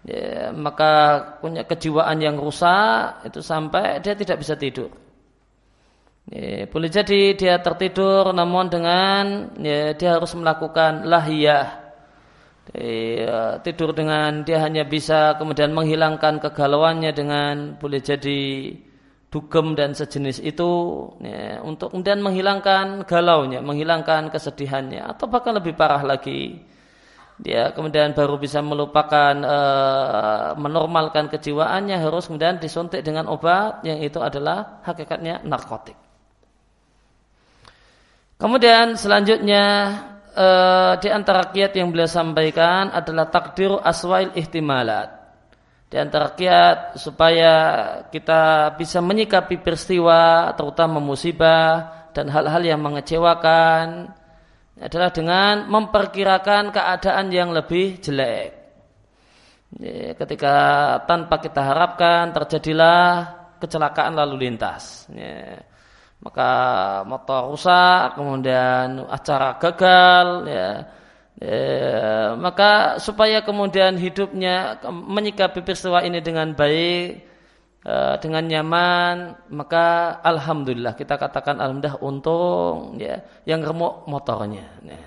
ya, 0.06 0.54
maka 0.54 0.94
punya 1.42 1.66
kejiwaan 1.66 2.22
yang 2.22 2.38
rusak 2.38 3.26
itu 3.26 3.42
sampai 3.42 3.98
dia 4.06 4.14
tidak 4.14 4.38
bisa 4.46 4.54
tidur. 4.54 4.94
Ya, 6.30 6.70
boleh 6.70 6.94
jadi 6.94 7.34
dia 7.34 7.58
tertidur 7.58 8.30
namun 8.30 8.70
dengan 8.70 9.50
ya, 9.58 9.98
dia 9.98 10.22
harus 10.22 10.38
melakukan 10.38 11.10
lahiyah 11.10 11.90
Iya, 12.70 13.66
tidur 13.66 13.98
dengan 13.98 14.46
dia 14.46 14.62
hanya 14.62 14.86
bisa 14.86 15.34
kemudian 15.42 15.74
menghilangkan 15.74 16.38
kegalauannya 16.38 17.12
dengan 17.18 17.56
boleh 17.82 17.98
jadi 17.98 18.42
dugem 19.30 19.78
dan 19.78 19.94
sejenis 19.94 20.42
itu 20.42 20.70
ya, 21.22 21.62
untuk 21.62 21.94
kemudian 21.94 22.20
menghilangkan 22.22 23.06
galaunya, 23.06 23.62
menghilangkan 23.62 24.34
kesedihannya 24.34 25.06
atau 25.06 25.30
bahkan 25.30 25.54
lebih 25.54 25.78
parah 25.78 26.02
lagi 26.02 26.66
dia 27.40 27.72
kemudian 27.72 28.12
baru 28.12 28.36
bisa 28.36 28.60
melupakan 28.60 29.32
e, 29.32 29.58
menormalkan 30.60 31.32
kejiwaannya 31.32 32.04
harus 32.04 32.28
kemudian 32.28 32.60
disuntik 32.60 33.00
dengan 33.00 33.32
obat 33.32 33.80
yang 33.88 34.04
itu 34.04 34.20
adalah 34.20 34.84
hakikatnya 34.84 35.48
narkotik. 35.48 35.96
Kemudian 38.40 38.96
selanjutnya 38.96 39.64
uh, 40.32 40.96
di 40.96 41.12
antara 41.12 41.52
kiat 41.52 41.76
yang 41.76 41.92
beliau 41.92 42.08
sampaikan 42.08 42.88
adalah 42.88 43.28
takdir 43.28 43.76
aswail 43.84 44.32
ihtimalat. 44.32 45.19
Di 45.90 45.98
antara 45.98 46.38
kiat 46.38 47.02
supaya 47.02 47.54
kita 48.14 48.74
bisa 48.78 49.02
menyikapi 49.02 49.58
peristiwa 49.58 50.54
terutama 50.54 51.02
musibah 51.02 52.06
dan 52.14 52.30
hal-hal 52.30 52.62
yang 52.62 52.78
mengecewakan 52.78 54.14
adalah 54.78 55.10
dengan 55.10 55.66
memperkirakan 55.66 56.70
keadaan 56.70 57.34
yang 57.34 57.50
lebih 57.50 57.98
jelek. 58.00 58.54
Ketika 60.14 60.56
tanpa 61.10 61.42
kita 61.42 61.62
harapkan 61.62 62.38
terjadilah 62.38 63.02
kecelakaan 63.58 64.14
lalu 64.14 64.46
lintas 64.46 65.10
maka 66.20 66.52
motor 67.08 67.56
rusak, 67.56 68.20
kemudian 68.20 69.08
acara 69.08 69.56
gagal, 69.56 70.28
ya, 70.52 70.84
ya, 71.40 72.36
maka 72.36 73.00
supaya 73.00 73.42
kemudian 73.42 73.96
hidupnya 73.96 74.84
menyikapi 74.92 75.64
peristiwa 75.64 76.04
ini 76.04 76.20
dengan 76.20 76.54
baik, 76.54 77.08
eh, 77.88 78.16
dengan 78.20 78.44
nyaman, 78.46 79.16
maka 79.56 80.20
alhamdulillah 80.22 80.94
kita 81.00 81.16
katakan 81.16 81.58
alhamdulillah 81.64 82.00
untung, 82.04 83.00
ya, 83.00 83.24
yang 83.48 83.64
remuk 83.64 84.06
motornya, 84.06 84.68
ya. 84.84 85.00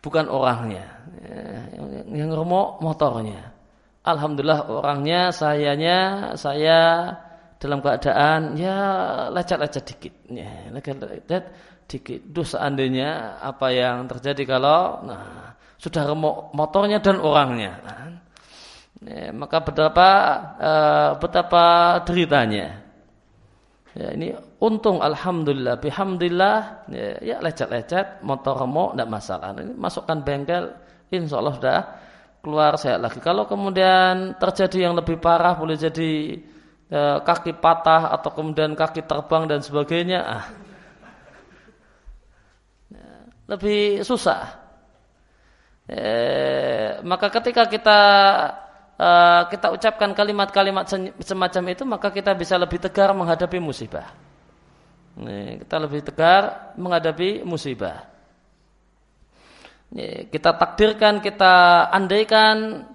bukan 0.00 0.26
orangnya, 0.32 0.84
ya, 1.20 1.40
yang, 1.76 1.86
yang 2.24 2.30
remuk 2.32 2.80
motornya. 2.80 3.52
Alhamdulillah 4.04 4.68
orangnya, 4.68 5.32
sayanya, 5.32 6.32
saya 6.36 7.08
dalam 7.64 7.80
keadaan 7.80 8.60
ya 8.60 8.76
lecet-lecet 9.32 9.84
dikit 9.88 10.14
ya 10.28 10.68
lecet-lecet 10.68 11.44
dikit 11.86 12.20
Duh 12.24 12.46
seandainya 12.46 13.40
apa 13.40 13.70
yang 13.70 14.08
terjadi 14.08 14.56
kalau 14.56 15.04
nah 15.04 15.52
sudah 15.76 16.02
remuk 16.08 16.54
motornya 16.56 17.02
dan 17.04 17.20
orangnya 17.20 17.76
nah, 17.84 18.04
ya, 19.04 19.30
maka 19.36 19.60
betapa 19.60 20.08
uh, 20.56 21.10
betapa 21.20 21.64
deritanya. 22.08 22.80
Ya 23.94 24.10
ini 24.10 24.34
untung 24.58 24.98
alhamdulillah. 24.98 25.78
Bihamdillah 25.78 26.88
ya, 26.90 27.08
ya 27.22 27.36
lecet-lecet 27.38 28.24
motor 28.26 28.58
remuk 28.58 28.98
tidak 28.98 29.08
masalah. 29.12 29.54
Ini 29.54 29.74
masukkan 29.78 30.18
bengkel 30.24 30.74
insya 31.14 31.38
Allah 31.38 31.54
sudah 31.54 31.80
keluar 32.42 32.74
sehat 32.74 32.98
lagi. 32.98 33.22
Kalau 33.22 33.46
kemudian 33.46 34.34
terjadi 34.36 34.90
yang 34.90 34.98
lebih 34.98 35.22
parah 35.22 35.54
boleh 35.54 35.78
jadi 35.78 36.42
e, 36.90 37.00
kaki 37.22 37.54
patah 37.62 38.10
atau 38.18 38.34
kemudian 38.34 38.74
kaki 38.74 39.06
terbang 39.06 39.46
dan 39.46 39.62
sebagainya 39.62 40.20
ah. 40.26 40.44
Lebih 43.44 44.00
susah. 44.06 44.64
E, 45.84 46.00
maka 47.04 47.28
ketika 47.28 47.68
kita 47.68 48.00
e, 48.96 49.08
kita 49.52 49.66
ucapkan 49.68 50.16
kalimat-kalimat 50.16 50.88
semacam 51.20 51.64
itu 51.68 51.84
maka 51.84 52.08
kita 52.08 52.32
bisa 52.32 52.56
lebih 52.56 52.80
tegar 52.80 53.12
menghadapi 53.12 53.60
musibah. 53.60 54.08
Nih, 55.14 55.62
kita 55.62 55.76
lebih 55.78 56.00
tegar 56.02 56.74
menghadapi 56.74 57.46
musibah. 57.46 58.08
Nih, 59.94 60.26
kita 60.32 60.56
takdirkan 60.56 61.22
kita 61.22 61.86
andaikan 61.92 62.88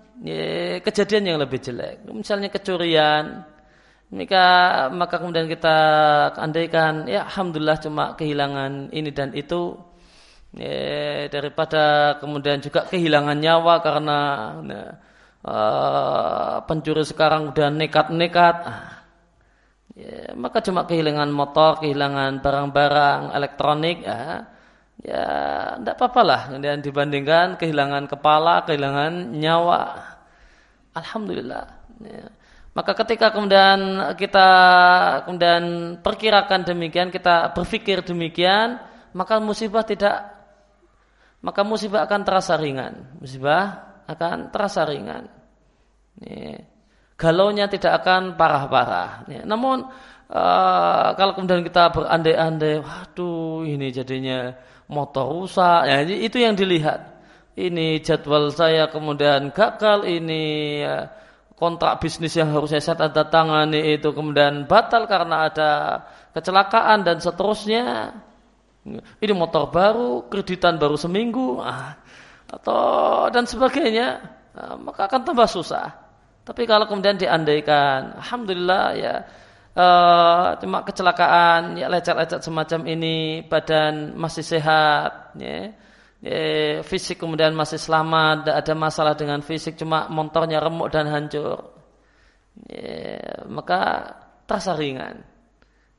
kejadian 0.83 1.23
yang 1.31 1.37
lebih 1.39 1.63
jelek. 1.63 2.03
Misalnya 2.11 2.51
kecurian 2.51 3.47
maka 4.09 4.45
maka 4.89 5.21
kemudian 5.21 5.45
kita 5.45 5.77
andaikan 6.33 7.05
ya 7.05 7.29
alhamdulillah 7.29 7.77
cuma 7.77 8.17
kehilangan 8.17 8.89
ini 8.89 9.13
dan 9.13 9.29
itu 9.37 9.77
ya, 10.55 11.27
daripada 11.29 12.15
kemudian 12.17 12.61
juga 12.63 12.85
kehilangan 12.87 13.37
nyawa 13.37 13.75
karena 13.85 14.19
ya, 14.65 14.83
uh, 15.45 16.55
pencuri 16.65 17.03
sekarang 17.05 17.53
udah 17.53 17.69
nekat-nekat 17.69 18.55
ah, 18.65 19.05
ya, 19.93 20.33
maka 20.33 20.63
cuma 20.65 20.85
kehilangan 20.89 21.29
motor 21.29 21.81
kehilangan 21.83 22.41
barang-barang 22.41 23.21
elektronik 23.35 24.05
ya 24.05 24.49
ya 24.99 25.25
tidak 25.79 25.95
apa-apa 25.95 26.21
lah 26.27 26.41
kemudian 26.51 26.83
dibandingkan 26.83 27.55
kehilangan 27.55 28.11
kepala 28.11 28.67
kehilangan 28.67 29.31
nyawa 29.31 30.09
alhamdulillah. 30.99 31.65
Ya. 32.03 32.27
Maka 32.77 32.95
ketika 32.95 33.33
kemudian 33.33 33.79
kita 34.15 34.47
kemudian 35.27 35.63
perkirakan 35.99 36.63
demikian, 36.63 37.09
kita 37.11 37.51
berpikir 37.51 38.05
demikian, 38.05 38.79
maka 39.11 39.41
musibah 39.41 39.83
tidak 39.83 40.38
maka 41.39 41.61
musibah 41.63 42.03
akan 42.03 42.21
terasa 42.27 42.59
ringan. 42.59 43.19
Musibah 43.19 43.63
akan 44.07 44.51
terasa 44.51 44.83
ringan. 44.83 45.23
Ini. 46.19 46.59
galaunya 47.19 47.67
tidak 47.67 47.99
akan 48.03 48.39
parah-parah. 48.39 49.27
Ya, 49.27 49.43
namun 49.43 49.83
uh, 50.31 51.07
kalau 51.19 51.35
kemudian 51.35 51.67
kita 51.67 51.91
berandai-andai, 51.91 52.79
waduh 52.79 53.67
ini 53.67 53.91
jadinya 53.91 54.55
motor 54.87 55.27
rusak, 55.27 55.83
ya, 55.83 55.99
itu 56.07 56.39
yang 56.39 56.55
dilihat. 56.55 57.19
Ini 57.59 57.99
jadwal 57.99 58.55
saya 58.55 58.87
kemudian 58.87 59.51
gagal, 59.51 60.07
ini 60.07 60.79
ya, 60.79 61.11
kontrak 61.59 61.99
bisnis 61.99 62.39
yang 62.39 62.55
harusnya 62.55 62.79
saya 62.79 63.03
tanda 63.03 63.27
tangani 63.27 63.99
itu 63.99 64.15
kemudian 64.15 64.63
batal 64.63 65.03
karena 65.11 65.51
ada 65.51 65.71
kecelakaan 66.31 67.03
dan 67.03 67.19
seterusnya. 67.19 68.15
Ini 69.19 69.33
motor 69.35 69.67
baru, 69.69 70.27
kreditan 70.31 70.79
baru 70.79 70.95
seminggu, 70.95 71.59
ah, 71.59 71.99
atau 72.47 73.27
dan 73.29 73.43
sebagainya, 73.43 74.07
ah, 74.55 74.75
maka 74.79 75.11
akan 75.11 75.21
tambah 75.27 75.47
susah. 75.49 75.91
Tapi 76.47 76.65
kalau 76.65 76.89
kemudian 76.89 77.19
diandaikan, 77.19 78.17
alhamdulillah 78.17 78.85
ya 78.97 79.13
uh, 79.75 80.57
cuma 80.57 80.81
kecelakaan, 80.81 81.77
ya 81.77 81.87
lecet-lecet 81.91 82.41
semacam 82.41 82.81
ini, 82.89 83.45
badan 83.45 84.17
masih 84.17 84.41
sehat, 84.41 85.37
ya, 85.37 85.71
ya, 86.23 86.39
fisik 86.81 87.21
kemudian 87.21 87.53
masih 87.53 87.77
selamat, 87.77 88.47
tidak 88.47 88.57
ada 88.65 88.73
masalah 88.73 89.13
dengan 89.13 89.39
fisik, 89.45 89.77
cuma 89.77 90.09
motornya 90.09 90.59
remuk 90.63 90.89
dan 90.89 91.05
hancur, 91.07 91.69
ya, 92.65 93.45
maka 93.47 94.13
terasa 94.49 94.73
ringan. 94.73 95.28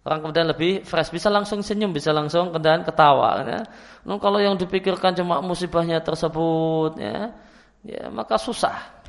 Orang 0.00 0.24
kemudian 0.24 0.48
lebih 0.48 0.80
fresh, 0.88 1.12
bisa 1.12 1.28
langsung 1.28 1.60
senyum, 1.60 1.92
bisa 1.92 2.08
langsung 2.08 2.48
kemudian 2.48 2.80
ketawa. 2.88 3.44
Ya. 3.44 3.60
Nah, 4.08 4.16
kalau 4.16 4.40
yang 4.40 4.56
dipikirkan 4.56 5.12
cuma 5.12 5.44
musibahnya 5.44 6.00
tersebut, 6.00 6.96
ya, 6.96 7.36
ya 7.84 8.08
maka 8.08 8.40
susah. 8.40 9.00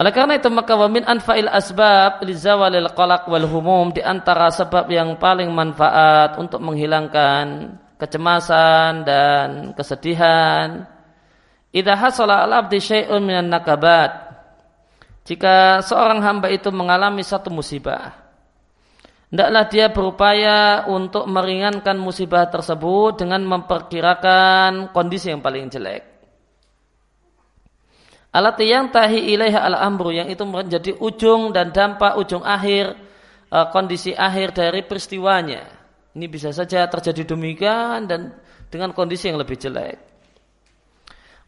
Oleh 0.00 0.10
karena 0.10 0.34
itu 0.40 0.48
maka 0.50 0.74
wamin 0.74 1.04
anfa'il 1.04 1.46
asbab 1.46 2.24
li 2.26 2.34
zawalil 2.34 2.90
qalaq 2.96 3.28
wal 3.28 3.46
humum 3.46 3.94
di 3.94 4.02
antara 4.02 4.48
sebab 4.50 4.90
yang 4.90 5.14
paling 5.20 5.52
manfaat 5.52 6.40
untuk 6.40 6.58
menghilangkan 6.58 7.76
kecemasan 8.02 9.06
dan 9.06 9.48
kesedihan. 9.78 10.90
Idza 11.70 11.94
hasala 11.94 12.42
al-abdi 12.42 12.82
syai'un 12.82 13.22
minan 13.22 13.46
nakabat. 13.46 14.21
Jika 15.22 15.78
seorang 15.86 16.18
hamba 16.22 16.50
itu 16.50 16.74
mengalami 16.74 17.22
satu 17.22 17.46
musibah, 17.46 18.10
hendaklah 19.30 19.64
dia 19.70 19.86
berupaya 19.94 20.90
untuk 20.90 21.30
meringankan 21.30 21.94
musibah 21.94 22.50
tersebut 22.50 23.22
dengan 23.22 23.46
memperkirakan 23.46 24.90
kondisi 24.90 25.30
yang 25.30 25.38
paling 25.38 25.70
jelek. 25.70 26.12
Alat 28.32 28.58
yang 28.64 28.88
tahi 28.88 29.36
ilaiha 29.36 29.60
al 29.60 29.76
amru 29.76 30.08
yang 30.08 30.26
itu 30.26 30.42
menjadi 30.48 30.96
ujung 30.98 31.52
dan 31.52 31.68
dampak 31.68 32.16
ujung 32.16 32.40
akhir 32.40 32.96
e, 33.52 33.58
kondisi 33.76 34.16
akhir 34.16 34.56
dari 34.56 34.80
peristiwanya. 34.88 35.68
Ini 36.16 36.26
bisa 36.32 36.48
saja 36.48 36.88
terjadi 36.88 37.28
demikian 37.28 38.08
dan 38.08 38.32
dengan 38.72 38.96
kondisi 38.96 39.28
yang 39.28 39.36
lebih 39.36 39.60
jelek. 39.60 40.11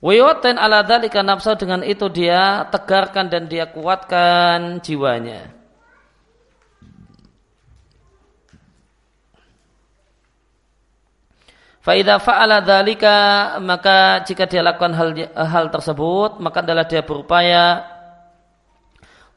Wayoten 0.04 0.60
ala 0.60 0.84
dalika 0.84 1.24
nafsu 1.24 1.56
dengan 1.56 1.80
itu 1.80 2.12
dia 2.12 2.68
tegarkan 2.68 3.32
dan 3.32 3.48
dia 3.48 3.72
kuatkan 3.72 4.84
jiwanya. 4.84 5.48
Faidah 11.80 12.20
fa'ala 12.20 12.60
dalika 12.60 13.16
maka 13.64 14.20
jika 14.28 14.44
dia 14.44 14.60
lakukan 14.60 14.92
hal 14.92 15.10
hal 15.32 15.72
tersebut 15.72 16.36
maka 16.36 16.60
adalah 16.60 16.84
dia 16.84 17.00
berupaya 17.00 17.84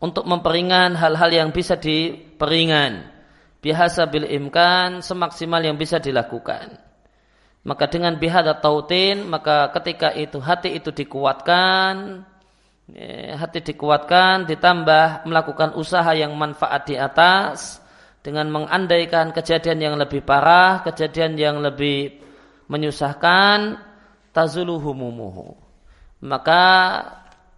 untuk 0.03 0.27
memperingan 0.27 0.99
hal-hal 0.99 1.31
yang 1.31 1.49
bisa 1.55 1.79
diperingan 1.79 3.07
biasa 3.63 4.03
bil 4.11 4.27
imkan 4.27 4.99
semaksimal 4.99 5.63
yang 5.63 5.79
bisa 5.79 5.95
dilakukan. 6.03 6.86
Maka 7.67 7.91
dengan 7.91 8.15
bihada 8.15 8.55
tautin 8.55 9.27
maka 9.27 9.67
ketika 9.75 10.15
itu 10.15 10.39
hati 10.39 10.79
itu 10.79 10.87
dikuatkan 10.95 12.23
ya, 12.87 13.35
hati 13.35 13.59
dikuatkan 13.59 14.47
ditambah 14.47 15.27
melakukan 15.27 15.75
usaha 15.75 16.15
yang 16.15 16.31
manfaat 16.39 16.87
di 16.87 16.95
atas 16.95 17.83
dengan 18.23 18.47
mengandaikan 18.55 19.35
kejadian 19.35 19.83
yang 19.83 19.95
lebih 19.99 20.23
parah, 20.23 20.79
kejadian 20.87 21.35
yang 21.35 21.59
lebih 21.59 22.23
menyusahkan 22.71 23.83
tazuluhu 24.31 24.95
mumuhu. 24.95 25.59
Maka 26.23 26.63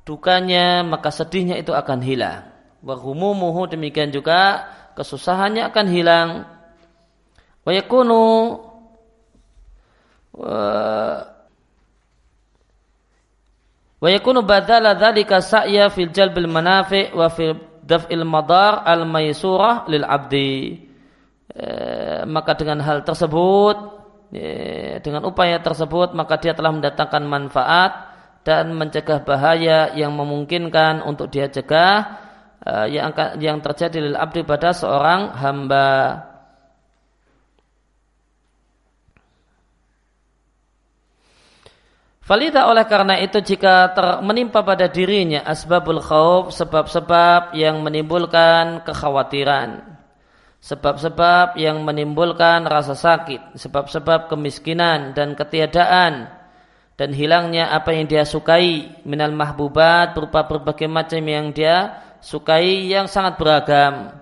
dukanya, 0.09 0.81
maka 0.81 1.13
sedihnya 1.13 1.57
itu 1.61 1.69
akan 1.69 2.01
hilang. 2.01 2.49
Wahumumuhu 2.81 3.69
demikian 3.69 4.09
juga 4.09 4.65
kesusahannya 4.97 5.69
akan 5.69 5.85
hilang. 5.89 6.29
Wa 7.61 7.71
yakunu 7.75 8.21
wa 13.99 14.07
yakunu 14.07 14.43
badala 14.47 14.95
dzalika 14.95 15.43
sa'ya 15.43 15.91
fil 15.91 16.15
jalbil 16.15 16.47
manafi' 16.47 17.11
wa 17.11 17.27
fil 17.27 17.59
daf'il 17.83 18.23
madar 18.23 18.87
al 18.87 19.03
maysurah 19.03 19.89
lil 19.91 20.05
abdi. 20.07 20.87
E, 21.49 21.67
maka 22.29 22.53
dengan 22.53 22.79
hal 22.79 23.01
tersebut 23.01 23.99
Ya, 24.29 25.01
dengan 25.01 25.25
upaya 25.25 25.57
tersebut 25.57 26.13
maka 26.13 26.37
dia 26.37 26.53
telah 26.53 26.69
mendatangkan 26.69 27.25
manfaat 27.25 28.13
dan 28.45 28.77
mencegah 28.77 29.25
bahaya 29.25 29.89
yang 29.97 30.13
memungkinkan 30.13 31.01
untuk 31.01 31.33
dia 31.33 31.49
cegah 31.49 32.21
uh, 32.61 32.85
yang 32.85 33.09
yang 33.41 33.57
terjadi 33.57 34.05
lil 34.05 34.13
abdi 34.13 34.45
pada 34.45 34.69
seorang 34.69 35.33
hamba. 35.33 36.28
Falida 42.29 42.69
oleh 42.69 42.85
karena 42.85 43.17
itu 43.17 43.41
jika 43.41 43.89
ter, 43.97 44.21
menimpa 44.21 44.61
pada 44.61 44.85
dirinya 44.85 45.41
asbabul 45.49 45.97
khauf 45.97 46.53
sebab-sebab 46.53 47.57
yang 47.57 47.81
menimbulkan 47.81 48.85
kekhawatiran. 48.85 49.81
Sebab-sebab 50.61 51.57
yang 51.57 51.81
menimbulkan 51.81 52.69
rasa 52.69 52.93
sakit, 52.93 53.57
sebab-sebab 53.57 54.29
kemiskinan 54.29 55.17
dan 55.17 55.33
ketiadaan. 55.33 56.29
Dan 56.93 57.17
hilangnya 57.17 57.73
apa 57.73 57.97
yang 57.97 58.05
dia 58.05 58.21
sukai. 58.29 59.01
Minal 59.09 59.33
mahbubat 59.33 60.13
berupa 60.13 60.45
berbagai 60.45 60.85
macam 60.85 61.25
yang 61.25 61.49
dia 61.49 61.97
sukai 62.21 62.93
yang 62.93 63.09
sangat 63.09 63.41
beragam. 63.41 64.13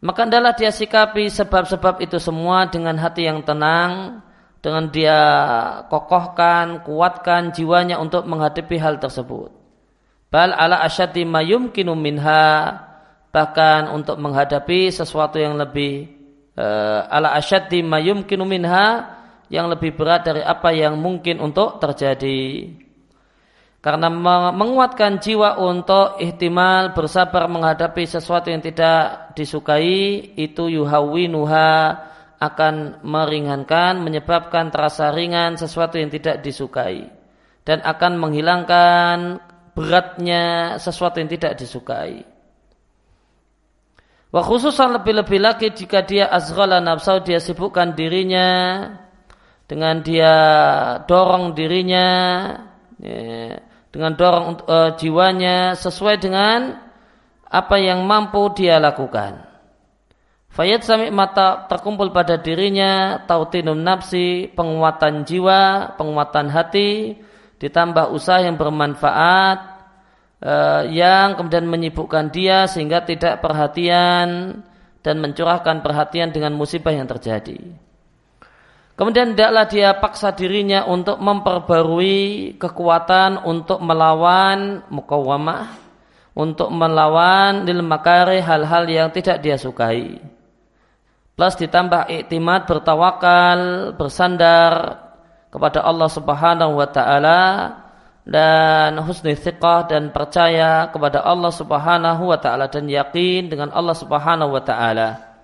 Maka 0.00 0.24
adalah 0.24 0.56
dia 0.56 0.72
sikapi 0.72 1.28
sebab-sebab 1.28 2.00
itu 2.00 2.16
semua 2.16 2.64
dengan 2.64 2.96
hati 2.96 3.28
yang 3.28 3.44
tenang, 3.44 4.24
dengan 4.64 4.88
dia 4.88 5.20
kokohkan, 5.92 6.80
kuatkan 6.88 7.52
jiwanya 7.52 8.00
untuk 8.00 8.24
menghadapi 8.24 8.80
hal 8.80 8.96
tersebut. 8.96 9.52
Bal 10.32 10.56
ala 10.56 10.80
asyati 10.80 11.28
mayumkinu 11.28 11.92
minha 11.92 12.72
bahkan 13.28 13.92
untuk 13.92 14.16
menghadapi 14.16 14.88
sesuatu 14.88 15.36
yang 15.36 15.60
lebih 15.60 16.08
uh, 16.56 17.04
ala 17.12 17.36
asyaddi 17.36 17.84
mayumkinu 17.84 18.46
minha 18.48 19.20
yang 19.52 19.68
lebih 19.68 19.92
berat 19.92 20.24
dari 20.24 20.40
apa 20.40 20.72
yang 20.72 20.96
mungkin 20.96 21.44
untuk 21.44 21.76
terjadi. 21.76 22.72
Karena 23.84 24.08
menguatkan 24.48 25.20
jiwa 25.20 25.60
untuk 25.60 26.16
ihtimal 26.16 26.96
bersabar 26.96 27.44
menghadapi 27.52 28.08
sesuatu 28.08 28.48
yang 28.48 28.64
tidak 28.64 29.36
disukai 29.36 30.32
itu 30.40 30.72
yuhawinuha 30.72 31.72
akan 32.44 33.00
meringankan 33.00 34.04
menyebabkan 34.04 34.68
terasa 34.68 35.08
ringan 35.16 35.56
sesuatu 35.56 35.96
yang 35.96 36.12
tidak 36.12 36.44
disukai 36.44 37.08
dan 37.64 37.80
akan 37.80 38.20
menghilangkan 38.20 39.40
beratnya 39.72 40.76
sesuatu 40.76 41.18
yang 41.18 41.32
tidak 41.32 41.56
disukai. 41.56 42.22
Wa 44.34 44.42
khususan 44.42 44.98
lebih-lebih 45.00 45.40
lagi 45.40 45.70
jika 45.70 46.02
dia 46.02 46.26
azghala 46.28 46.82
nafsau 46.82 47.22
dia 47.22 47.38
sibukkan 47.38 47.94
dirinya 47.94 48.50
dengan 49.64 50.02
dia 50.02 50.34
dorong 51.06 51.54
dirinya 51.54 52.08
ya, 52.98 53.56
dengan 53.94 54.12
dorong 54.18 54.46
uh, 54.66 54.90
jiwanya 54.98 55.78
sesuai 55.78 56.18
dengan 56.18 56.76
apa 57.46 57.76
yang 57.78 58.02
mampu 58.02 58.50
dia 58.58 58.82
lakukan. 58.82 59.53
Fayat 60.54 60.86
sami 60.86 61.10
mata 61.10 61.66
terkumpul 61.66 62.14
pada 62.14 62.38
dirinya 62.38 63.18
tautinum 63.26 63.74
nafsi, 63.74 64.46
penguatan 64.54 65.26
jiwa, 65.26 65.98
penguatan 65.98 66.46
hati, 66.46 67.18
ditambah 67.58 68.14
usaha 68.14 68.38
yang 68.38 68.54
bermanfaat, 68.54 69.58
uh, 70.38 70.86
yang 70.86 71.34
kemudian 71.34 71.66
menyibukkan 71.66 72.30
dia 72.30 72.70
sehingga 72.70 73.02
tidak 73.02 73.42
perhatian 73.42 74.62
dan 75.02 75.16
mencurahkan 75.18 75.82
perhatian 75.82 76.30
dengan 76.30 76.54
musibah 76.54 76.94
yang 76.94 77.10
terjadi. 77.10 77.58
Kemudian 78.94 79.34
tidaklah 79.34 79.66
dia 79.66 79.90
paksa 79.98 80.30
dirinya 80.38 80.86
untuk 80.86 81.18
memperbarui 81.18 82.54
kekuatan 82.62 83.42
untuk 83.42 83.82
melawan 83.82 84.86
mukawamah, 84.86 85.66
untuk 86.30 86.70
melawan 86.70 87.66
lil 87.66 87.82
makari 87.82 88.38
hal-hal 88.38 88.86
yang 88.86 89.10
tidak 89.10 89.42
dia 89.42 89.58
sukai. 89.58 90.33
Plus 91.34 91.54
ditambah 91.58 92.06
iktimat 92.14 92.70
bertawakal, 92.70 93.90
bersandar 93.98 95.02
kepada 95.50 95.82
Allah 95.82 96.06
Subhanahu 96.06 96.78
wa 96.78 96.86
taala 96.86 97.42
dan 98.22 98.94
husni 99.02 99.34
thiqah 99.34 99.90
dan 99.90 100.14
percaya 100.14 100.86
kepada 100.94 101.26
Allah 101.26 101.50
Subhanahu 101.50 102.30
wa 102.30 102.38
taala 102.38 102.70
dan 102.70 102.86
yakin 102.86 103.50
dengan 103.50 103.74
Allah 103.74 103.98
Subhanahu 103.98 104.54
wa 104.54 104.62
taala. 104.62 105.34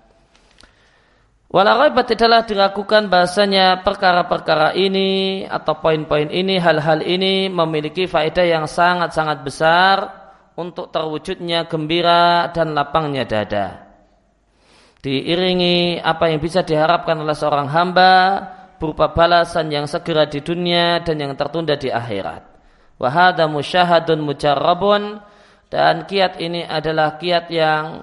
Walau 1.51 1.91
tidaklah 2.07 2.47
diragukan 2.47 3.11
bahasanya 3.11 3.83
perkara-perkara 3.83 4.79
ini 4.79 5.43
atau 5.43 5.75
poin-poin 5.83 6.31
ini, 6.31 6.63
hal-hal 6.63 7.03
ini 7.03 7.51
memiliki 7.51 8.07
faedah 8.07 8.47
yang 8.47 8.71
sangat-sangat 8.71 9.43
besar 9.43 9.97
untuk 10.55 10.95
terwujudnya 10.95 11.67
gembira 11.67 12.55
dan 12.55 12.71
lapangnya 12.79 13.27
dada. 13.27 13.90
Diiringi 15.01 15.97
apa 15.97 16.29
yang 16.29 16.45
bisa 16.45 16.61
diharapkan 16.61 17.17
oleh 17.17 17.33
seorang 17.33 17.73
hamba 17.73 18.13
berupa 18.77 19.17
balasan 19.17 19.73
yang 19.73 19.89
segera 19.89 20.29
di 20.29 20.45
dunia 20.45 21.01
dan 21.01 21.17
yang 21.17 21.33
tertunda 21.33 21.73
di 21.81 21.89
akhirat. 21.89 22.45
Wahada 23.01 23.49
musyahadun 23.49 24.21
mujarrabun. 24.21 25.25
Dan 25.71 26.03
kiat 26.03 26.43
ini 26.43 26.67
adalah 26.67 27.15
kiat 27.15 27.47
yang 27.55 28.03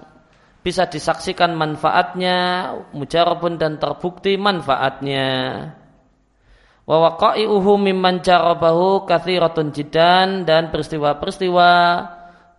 bisa 0.63 0.87
disaksikan 0.87 1.51
manfaatnya 1.51 2.71
mujarabun 2.95 3.59
dan 3.59 3.75
terbukti 3.75 4.39
manfaatnya. 4.39 5.27
Wa 6.87 6.97
waqa'i'uhu 7.03 7.75
mimman 7.75 8.23
jarabahu 8.23 9.03
kathiratun 9.03 9.75
jidan 9.75 10.47
dan 10.47 10.71
peristiwa-peristiwa 10.71 11.71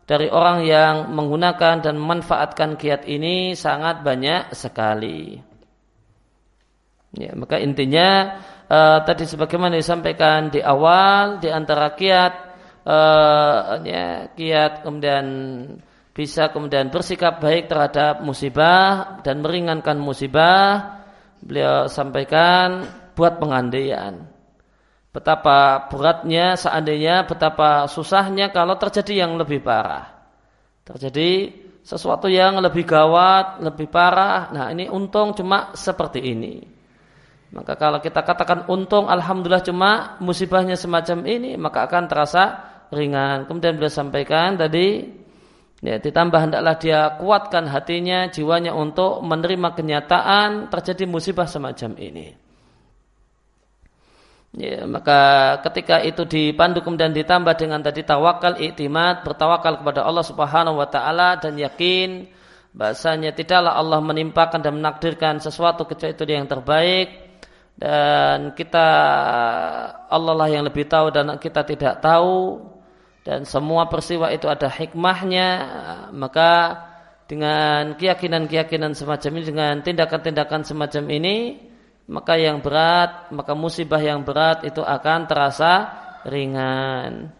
dari 0.09 0.33
orang 0.33 0.65
yang 0.65 1.13
menggunakan 1.13 1.85
dan 1.85 2.01
memanfaatkan 2.01 2.81
kiat 2.81 3.05
ini 3.05 3.53
sangat 3.53 4.01
banyak 4.01 4.57
sekali. 4.57 5.37
Ya, 7.13 7.37
maka 7.37 7.61
intinya 7.61 8.41
uh, 8.73 9.05
tadi 9.05 9.29
sebagaimana 9.29 9.77
disampaikan 9.77 10.49
di 10.49 10.65
awal 10.65 11.45
di 11.45 11.53
antara 11.53 11.93
kiat 11.93 12.33
uh, 12.89 13.85
ya, 13.85 14.33
kiat 14.33 14.81
kemudian 14.81 15.25
bisa 16.17 16.49
kemudian 16.57 16.89
bersikap 16.89 17.45
baik 17.45 17.69
terhadap 17.69 18.25
musibah 18.25 19.21
dan 19.21 19.45
meringankan 19.45 20.01
musibah 20.01 20.99
beliau 21.45 21.87
sampaikan 21.87 22.83
buat 23.13 23.39
pengandaian 23.39 24.38
betapa 25.11 25.89
beratnya 25.89 26.55
seandainya 26.55 27.25
betapa 27.25 27.89
susahnya 27.89 28.53
kalau 28.53 28.77
terjadi 28.77 29.27
yang 29.27 29.37
lebih 29.41 29.65
parah. 29.65 30.09
Terjadi 30.85 31.53
sesuatu 31.85 32.29
yang 32.29 32.61
lebih 32.61 32.85
gawat 32.85 33.61
lebih 33.65 33.89
parah. 33.89 34.53
Nah 34.53 34.73
ini 34.73 34.89
untung 34.89 35.33
cuma 35.33 35.73
seperti 35.73 36.21
ini. 36.21 36.61
Maka 37.49 37.81
kalau 37.81 38.01
kita 38.05 38.21
katakan 38.25 38.69
untung 38.69 39.09
alhamdulillah 39.09 39.65
cuma 39.65 40.21
musibahnya 40.21 40.77
semacam 40.77 41.25
ini 41.25 41.57
maka 41.57 41.89
akan 41.89 42.05
terasa 42.09 42.45
ringan. 42.93 43.49
Kemudian 43.49 43.77
beliau 43.81 43.93
sampaikan 43.93 44.61
tadi 44.61 45.19
Ya, 45.79 45.95
ditambah 46.03 46.51
hendaklah 46.51 46.75
dia 46.75 47.01
kuatkan 47.23 47.71
hatinya, 47.71 48.27
jiwanya 48.27 48.75
untuk 48.75 49.23
menerima 49.23 49.79
kenyataan 49.79 50.75
terjadi 50.75 51.07
musibah 51.07 51.47
semacam 51.47 51.95
ini. 52.03 52.35
Ya, 54.59 54.83
maka 54.91 55.55
ketika 55.71 56.03
itu 56.03 56.27
dipandu 56.27 56.83
kemudian 56.83 57.15
ditambah 57.15 57.55
dengan 57.55 57.79
tadi 57.79 58.03
tawakal, 58.03 58.59
iktimat, 58.59 59.23
bertawakal 59.23 59.79
kepada 59.79 60.03
Allah 60.03 60.27
Subhanahu 60.27 60.83
wa 60.83 60.89
taala 60.91 61.39
dan 61.39 61.55
yakin 61.55 62.27
bahasanya 62.75 63.31
tidaklah 63.39 63.79
Allah 63.79 64.03
menimpakan 64.03 64.59
dan 64.59 64.83
menakdirkan 64.83 65.39
sesuatu 65.39 65.87
kecuali 65.87 66.11
itu 66.11 66.25
yang 66.27 66.51
terbaik. 66.51 67.31
Dan 67.79 68.59
kita 68.59 68.87
Allah 70.11 70.35
lah 70.35 70.51
yang 70.51 70.67
lebih 70.67 70.91
tahu 70.91 71.15
dan 71.15 71.39
kita 71.39 71.63
tidak 71.63 72.03
tahu. 72.03 72.59
Dan 73.23 73.47
semua 73.47 73.87
peristiwa 73.87 74.35
itu 74.35 74.51
ada 74.51 74.67
hikmahnya. 74.67 75.49
Maka 76.11 76.83
dengan 77.31 77.95
keyakinan-keyakinan 77.95 78.99
semacam 78.99 79.31
ini 79.39 79.45
dengan 79.47 79.75
tindakan-tindakan 79.87 80.67
semacam 80.67 81.05
ini 81.15 81.37
maka 82.09 82.41
yang 82.41 82.65
berat 82.65 83.29
maka 83.31 83.53
musibah 83.53 84.01
yang 84.01 84.25
berat 84.25 84.65
itu 84.65 84.81
akan 84.81 85.29
terasa 85.29 85.73
ringan. 86.25 87.37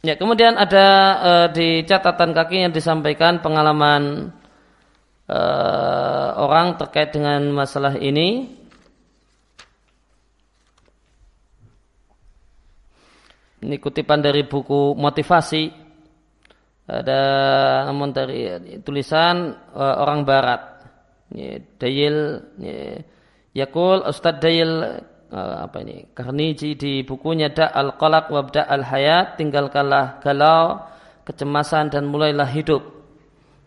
Ya, 0.00 0.16
kemudian 0.16 0.56
ada 0.56 0.88
uh, 1.20 1.46
di 1.52 1.84
catatan 1.84 2.32
kaki 2.32 2.64
yang 2.64 2.72
disampaikan 2.72 3.44
pengalaman 3.44 4.32
uh, 5.28 6.28
orang 6.40 6.80
terkait 6.80 7.12
dengan 7.12 7.44
masalah 7.52 8.00
ini 8.00 8.59
ini 13.60 13.76
kutipan 13.76 14.24
dari 14.24 14.48
buku 14.48 14.96
motivasi. 14.96 15.88
Ada 16.90 17.22
namun 17.86 18.10
dari 18.10 18.50
tulisan 18.82 19.54
uh, 19.76 19.94
orang 20.02 20.26
barat. 20.26 20.62
Ini 21.30 21.78
Dayil 21.78 22.16
ini, 22.58 22.98
Yakul 23.54 24.02
Ustadz 24.02 24.42
Dayil 24.42 24.72
uh, 25.30 25.56
apa 25.62 25.86
ini 25.86 26.10
Karniji 26.10 26.74
di 26.74 27.06
bukunya 27.06 27.54
Da 27.54 27.70
al 27.70 27.94
Qalaq 27.94 28.34
Wabda 28.34 28.66
al 28.66 28.82
Hayat 28.82 29.38
tinggalkanlah 29.38 30.18
galau 30.18 30.82
kecemasan 31.22 31.94
dan 31.94 32.10
mulailah 32.10 32.50
hidup. 32.50 32.82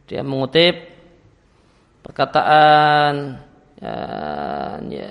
Dia 0.03 0.19
mengutip 0.19 0.84
perkataan 2.03 3.39
ya, 3.79 3.95
ya, 4.84 5.10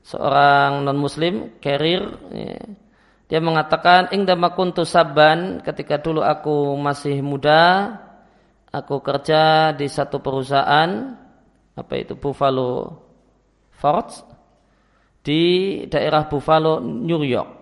seorang 0.00 0.80
non 0.88 0.96
muslim 0.96 1.60
carrier 1.60 2.08
ya, 2.32 2.56
dia 3.28 3.44
mengatakan 3.44 4.08
ingdama 4.10 4.56
kuntu 4.56 4.88
saban 4.88 5.60
ketika 5.60 6.00
dulu 6.00 6.24
aku 6.24 6.80
masih 6.80 7.20
muda 7.20 7.92
aku 8.72 9.04
kerja 9.04 9.72
di 9.76 9.84
satu 9.84 10.24
perusahaan 10.24 11.12
apa 11.76 11.94
itu 11.94 12.16
Buffalo 12.16 13.04
Forts 13.76 14.24
di 15.22 15.42
daerah 15.86 16.24
Buffalo 16.26 16.80
New 16.80 17.20
York. 17.22 17.60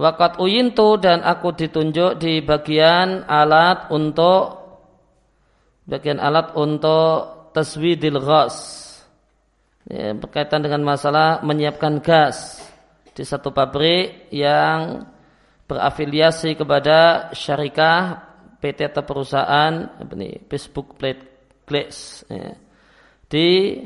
Wakat 0.00 0.40
uyintu 0.40 0.96
dan 0.96 1.20
aku 1.20 1.52
ditunjuk 1.52 2.16
di 2.16 2.40
bagian 2.40 3.28
alat 3.28 3.92
untuk 3.92 4.56
bagian 5.84 6.16
alat 6.16 6.56
untuk 6.56 7.52
taswidil 7.52 8.16
gas 8.16 8.56
ya, 9.84 10.16
berkaitan 10.16 10.64
dengan 10.64 10.88
masalah 10.88 11.44
menyiapkan 11.44 12.00
gas 12.00 12.64
di 13.14 13.24
satu 13.26 13.50
pabrik 13.50 14.30
yang 14.30 15.06
berafiliasi 15.66 16.58
kepada 16.58 17.30
syarikah 17.30 18.26
PT 18.58 18.90
atau 18.90 19.02
perusahaan 19.06 19.72
nih, 20.14 20.44
Facebook 20.50 20.98
Glass 21.64 22.26
ya, 22.26 22.54
di 23.30 23.78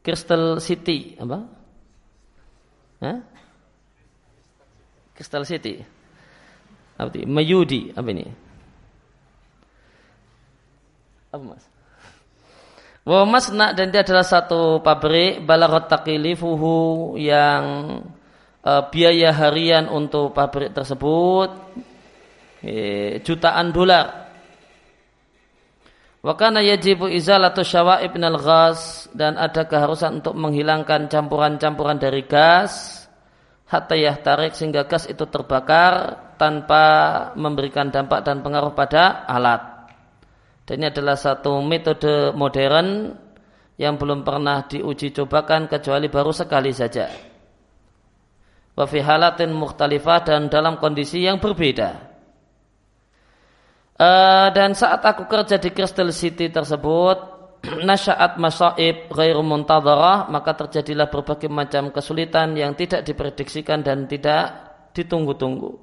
Crystal 0.00 0.56
City 0.58 1.14
apa? 1.20 1.38
Hah? 3.04 3.18
Crystal 5.12 5.44
City 5.44 6.00
apa 7.00 7.08
itu? 7.16 7.24
Mayudi 7.24 7.92
apa 7.96 8.08
ini? 8.12 8.28
Apa 11.32 11.42
mas? 11.44 11.64
Wa 13.08 13.24
masna 13.24 13.72
dan 13.72 13.88
dia 13.88 14.04
adalah 14.04 14.26
satu 14.26 14.84
pabrik 14.84 15.40
balagot 15.48 15.88
takilifuhu 15.88 17.16
yang 17.16 17.62
uh, 18.64 18.88
biaya 18.88 19.32
harian 19.32 19.88
untuk 19.88 20.32
pabrik 20.36 20.72
tersebut 20.72 21.50
eh, 22.64 23.20
jutaan 23.24 23.72
dolar. 23.72 24.32
Wakana 26.20 26.60
yajibu 26.60 27.08
izalatu 27.08 27.64
syawaib 27.64 28.12
minal 28.12 28.36
gas 28.36 29.08
dan 29.16 29.40
ada 29.40 29.64
keharusan 29.64 30.20
untuk 30.20 30.36
menghilangkan 30.36 31.08
campuran-campuran 31.08 31.96
dari 31.96 32.28
gas 32.28 33.00
hatta 33.70 33.96
tarik 34.20 34.52
sehingga 34.52 34.84
gas 34.84 35.08
itu 35.08 35.24
terbakar 35.30 36.20
tanpa 36.36 36.84
memberikan 37.40 37.88
dampak 37.88 38.20
dan 38.20 38.44
pengaruh 38.44 38.76
pada 38.76 39.24
alat. 39.24 39.88
Dan 40.68 40.84
ini 40.84 40.92
adalah 40.92 41.16
satu 41.16 41.62
metode 41.64 42.36
modern 42.36 43.16
yang 43.80 43.96
belum 43.96 44.20
pernah 44.20 44.68
diuji 44.68 45.16
cobakan 45.16 45.72
kecuali 45.72 46.12
baru 46.12 46.36
sekali 46.36 46.68
saja. 46.74 47.29
Wa 48.80 48.88
halatin 48.88 49.52
mukhtalifah 49.52 50.24
dan 50.24 50.48
dalam 50.48 50.80
kondisi 50.80 51.20
yang 51.20 51.36
berbeda. 51.36 52.08
Uh, 54.00 54.48
dan 54.56 54.72
saat 54.72 55.04
aku 55.04 55.28
kerja 55.28 55.60
di 55.60 55.68
Crystal 55.76 56.08
City 56.16 56.48
tersebut, 56.48 57.20
nasyaat 57.88 58.40
masaib 58.40 59.12
ghairu 59.12 59.44
muntadharah, 59.44 60.32
maka 60.32 60.56
terjadilah 60.56 61.12
berbagai 61.12 61.52
macam 61.52 61.92
kesulitan 61.92 62.56
yang 62.56 62.72
tidak 62.72 63.04
diprediksikan 63.04 63.84
dan 63.84 64.08
tidak 64.08 64.72
ditunggu-tunggu. 64.96 65.76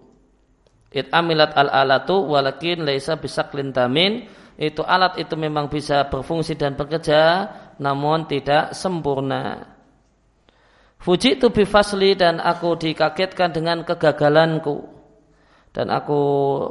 It 0.90 1.14
amilat 1.14 1.54
al 1.54 1.70
alatu 1.70 2.26
walakin 2.26 2.82
laisa 2.82 3.22
bisaklin 3.22 3.70
tamin. 3.70 4.26
Itu 4.58 4.82
alat 4.82 5.22
itu 5.22 5.38
memang 5.38 5.70
bisa 5.70 6.10
berfungsi 6.10 6.58
dan 6.58 6.74
bekerja, 6.74 7.46
namun 7.78 8.26
tidak 8.26 8.74
sempurna. 8.74 9.77
Fuji 10.98 11.38
itu 11.38 11.54
bifasli 11.54 12.18
dan 12.18 12.42
aku 12.42 12.74
dikagetkan 12.76 13.54
dengan 13.54 13.86
kegagalanku 13.86 14.98
dan 15.78 15.94
aku 15.94 16.22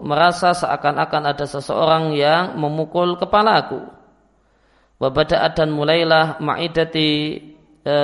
merasa 0.03 0.51
seakan-akan 0.51 1.31
ada 1.31 1.47
seseorang 1.47 2.11
yang 2.19 2.59
memukul 2.59 3.15
kepalaku. 3.15 3.87
Wabada'at 4.99 5.55
dan 5.55 5.71
mulailah 5.71 6.43
ma'idati 6.43 7.11
e, 7.87 7.97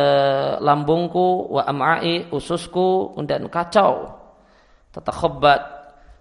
lambungku 0.62 1.58
wa 1.58 1.66
am'ai 1.66 2.30
ususku 2.30 3.18
dan 3.26 3.50
kacau. 3.50 4.14
Tatakhabbat 4.94 5.62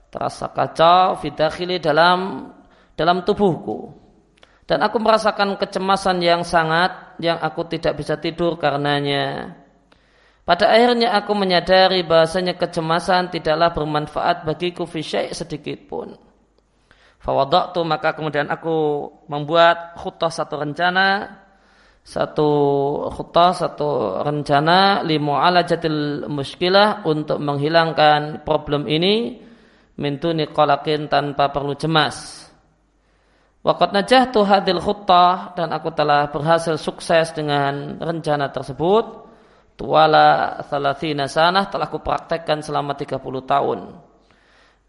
terasa 0.09 0.49
kacau 0.49 1.13
fidakhili 1.21 1.77
dalam 1.77 2.49
dalam 2.97 3.21
tubuhku. 3.21 3.93
Dan 4.65 4.81
aku 4.81 4.97
merasakan 4.97 5.61
kecemasan 5.61 6.25
yang 6.25 6.41
sangat 6.41 7.21
yang 7.21 7.37
aku 7.37 7.69
tidak 7.69 8.01
bisa 8.01 8.17
tidur 8.17 8.57
karenanya. 8.57 9.60
Pada 10.51 10.67
akhirnya 10.67 11.15
aku 11.15 11.31
menyadari 11.31 12.03
bahasanya 12.03 12.59
kecemasan 12.59 13.31
tidaklah 13.31 13.71
bermanfaat 13.71 14.43
bagiku 14.43 14.83
fisyai 14.83 15.31
sedikit 15.31 15.87
pun. 15.87 16.11
Fawadaktu 17.23 17.79
maka 17.87 18.11
kemudian 18.11 18.51
aku 18.51 19.07
membuat 19.31 19.95
khutah 19.95 20.27
satu 20.27 20.59
rencana 20.59 21.39
satu 22.03 22.51
khutah 23.15 23.55
satu 23.55 24.19
rencana 24.27 25.07
limu 25.07 25.39
ala 25.39 25.63
jatil 25.63 26.27
muskilah 26.27 27.07
untuk 27.07 27.39
menghilangkan 27.39 28.43
problem 28.43 28.91
ini 28.91 29.39
mintuni 30.03 30.51
kolakin 30.51 31.07
tanpa 31.07 31.47
perlu 31.47 31.79
cemas. 31.79 32.43
Wakat 33.63 33.95
najah 33.95 34.35
tu 34.35 34.43
hadil 34.43 34.83
khutah 34.83 35.55
dan 35.55 35.71
aku 35.71 35.95
telah 35.95 36.27
berhasil 36.27 36.75
sukses 36.75 37.31
dengan 37.31 38.03
rencana 38.03 38.51
tersebut 38.51 39.20
tuwala 39.75 40.59
thalathina 40.67 41.25
sanah 41.25 41.67
telah 41.67 41.87
kupraktekkan 41.89 42.61
selama 42.61 42.93
30 42.93 43.17
tahun. 43.45 43.79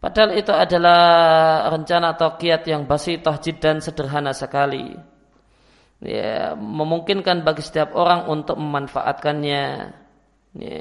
Padahal 0.02 0.34
itu 0.34 0.50
adalah 0.50 1.02
rencana 1.70 2.18
atau 2.18 2.34
kiat 2.34 2.66
yang 2.66 2.90
basitoh 2.90 3.38
dan 3.38 3.78
sederhana 3.78 4.34
sekali. 4.34 4.90
Ya, 6.02 6.58
memungkinkan 6.58 7.46
bagi 7.46 7.62
setiap 7.62 7.94
orang 7.94 8.26
untuk 8.26 8.58
memanfaatkannya. 8.58 9.64
Ya. 10.58 10.78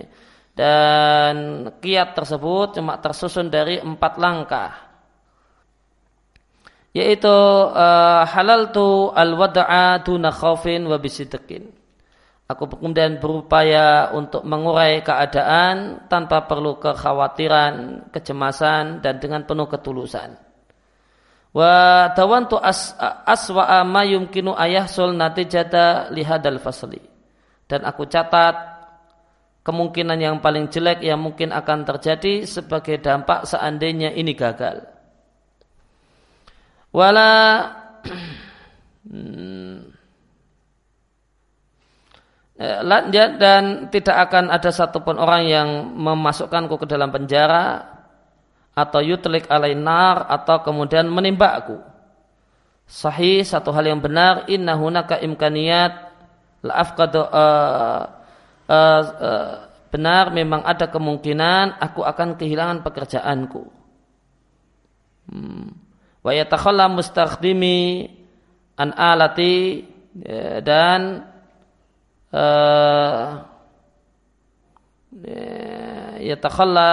Dan 0.57 1.35
kiat 1.77 2.17
tersebut 2.17 2.81
cuma 2.81 2.97
tersusun 2.97 3.53
dari 3.53 3.77
empat 3.77 4.13
langkah. 4.17 4.71
Yaitu 6.91 7.29
uh, 7.71 8.25
halal 8.25 8.73
tu 8.73 9.13
al-wada'a 9.13 10.01
duna 10.03 10.33
khawfin 10.33 10.83
wa 10.89 10.97
bisidekin 10.99 11.80
Aku 12.51 12.67
kemudian 12.67 13.23
berupaya 13.23 14.11
untuk 14.11 14.43
mengurai 14.43 14.99
keadaan 14.99 16.03
tanpa 16.11 16.43
perlu 16.43 16.75
kekhawatiran, 16.83 18.07
kecemasan 18.11 18.99
dan 18.99 19.23
dengan 19.23 19.47
penuh 19.47 19.71
ketulusan. 19.71 20.35
Wa 21.55 22.11
tawantu 22.11 22.59
as, 22.59 22.91
aswa'a 23.27 23.87
ma 23.87 24.03
yumkinu 24.03 24.51
ayahsul 24.51 25.15
natijata 25.15 26.11
lihadal 26.11 26.59
fasli. 26.59 26.99
Dan 27.71 27.87
aku 27.87 28.03
catat 28.11 28.55
kemungkinan 29.63 30.19
yang 30.19 30.35
paling 30.43 30.67
jelek 30.67 30.99
yang 31.05 31.23
mungkin 31.23 31.55
akan 31.55 31.87
terjadi 31.87 32.43
sebagai 32.43 32.99
dampak 32.99 33.47
seandainya 33.47 34.11
ini 34.11 34.35
gagal. 34.35 34.91
Wala 36.91 37.31
hmm, 39.07 39.90
dan 42.61 43.89
tidak 43.89 44.29
akan 44.29 44.53
ada 44.53 44.69
satupun 44.69 45.17
orang 45.17 45.49
yang 45.49 45.69
memasukkanku 45.97 46.77
ke 46.77 46.85
dalam 46.85 47.09
penjara 47.09 47.89
atau 48.77 49.01
yutlik 49.01 49.49
alainar 49.49 50.29
atau 50.29 50.61
kemudian 50.61 51.09
menimbakku. 51.09 51.81
Sahih 52.85 53.41
satu 53.41 53.71
hal 53.71 53.87
yang 53.87 54.03
benar 54.03 54.45
inna 54.51 54.75
hunaka 54.75 55.17
imkaniyat 55.23 56.11
la 56.61 56.73
uh, 56.77 56.85
uh, 57.07 58.03
uh, 58.69 59.51
benar 59.89 60.29
memang 60.29 60.61
ada 60.61 60.87
kemungkinan 60.87 61.81
aku 61.81 62.05
akan 62.05 62.37
kehilangan 62.37 62.85
pekerjaanku. 62.85 63.63
Hmm. 65.31 65.71
Wa 66.21 66.31
yatakhalla 66.35 66.91
mustakhdimi 66.91 68.11
an 68.77 68.93
alati 68.93 69.87
ya, 70.19 70.61
dan 70.61 71.30
uh, 72.31 73.27
ya 76.21 76.35
takhalla 76.39 76.91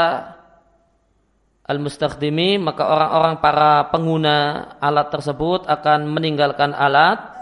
al-mustakhdimi 1.68 2.58
maka 2.58 2.82
orang-orang 2.88 3.34
para 3.38 3.92
pengguna 3.92 4.36
alat 4.80 5.08
tersebut 5.12 5.68
akan 5.68 6.08
meninggalkan 6.08 6.72
alat 6.74 7.38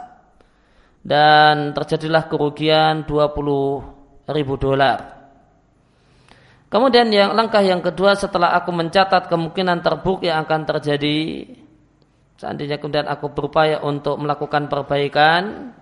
dan 1.06 1.70
terjadilah 1.70 2.26
kerugian 2.26 3.06
20 3.06 4.26
ribu 4.26 4.54
dolar. 4.58 5.14
Kemudian 6.66 7.06
yang 7.14 7.30
langkah 7.38 7.62
yang 7.62 7.78
kedua 7.78 8.18
setelah 8.18 8.58
aku 8.58 8.74
mencatat 8.74 9.30
kemungkinan 9.30 9.86
terburuk 9.86 10.26
yang 10.26 10.42
akan 10.42 10.66
terjadi 10.66 11.46
seandainya 12.36 12.76
kemudian 12.76 13.08
aku 13.08 13.32
berupaya 13.32 13.80
untuk 13.80 14.20
melakukan 14.20 14.68
perbaikan 14.68 15.72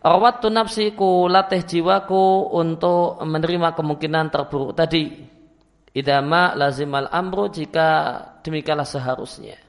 Rawat 0.00 0.40
nafsiku 0.48 1.28
latih 1.28 1.60
jiwaku 1.60 2.56
untuk 2.56 3.20
menerima 3.20 3.76
kemungkinan 3.76 4.32
terburuk 4.32 4.72
tadi. 4.72 5.12
Idama 5.92 6.56
lazimal 6.56 7.12
amru 7.12 7.52
jika 7.52 8.16
demikianlah 8.40 8.88
seharusnya. 8.88 9.60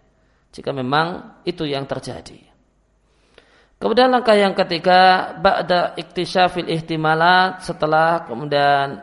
Jika 0.56 0.72
memang 0.72 1.39
itu 1.44 1.67
yang 1.67 1.84
terjadi. 1.84 2.39
Kemudian 3.82 4.13
langkah 4.13 4.38
yang 4.38 4.54
ketiga, 4.54 5.34
ba'da 5.41 5.98
iktisyafil 5.98 6.70
ihtimalat 6.70 7.65
setelah 7.65 8.24
kemudian 8.30 9.02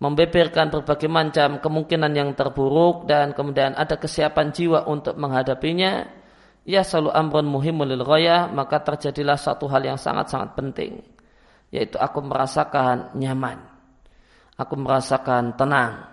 membeberkan 0.00 0.72
berbagai 0.72 1.06
macam 1.06 1.60
kemungkinan 1.60 2.12
yang 2.16 2.32
terburuk 2.32 3.06
dan 3.06 3.36
kemudian 3.36 3.76
ada 3.78 3.94
kesiapan 3.94 4.50
jiwa 4.50 4.88
untuk 4.90 5.14
menghadapinya 5.20 6.23
ya 6.64 6.80
selalu 6.80 7.12
amrun 7.12 7.48
muhimul 7.48 7.88
lil 7.88 8.04
maka 8.52 8.80
terjadilah 8.80 9.36
satu 9.36 9.68
hal 9.68 9.84
yang 9.84 10.00
sangat-sangat 10.00 10.56
penting 10.56 11.04
yaitu 11.74 11.98
aku 11.98 12.22
merasakan 12.22 13.10
nyaman. 13.18 13.58
Aku 14.54 14.78
merasakan 14.78 15.58
tenang. 15.58 16.06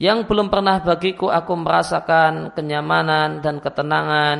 Yang 0.00 0.24
belum 0.24 0.48
pernah 0.48 0.80
bagiku 0.80 1.28
aku 1.28 1.52
merasakan 1.60 2.56
kenyamanan 2.56 3.44
dan 3.44 3.60
ketenangan 3.60 4.38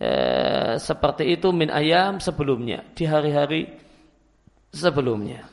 eh, 0.00 0.80
seperti 0.80 1.36
itu 1.36 1.52
min 1.52 1.68
ayam 1.68 2.16
sebelumnya 2.16 2.80
di 2.96 3.04
hari-hari 3.04 3.68
sebelumnya. 4.72 5.44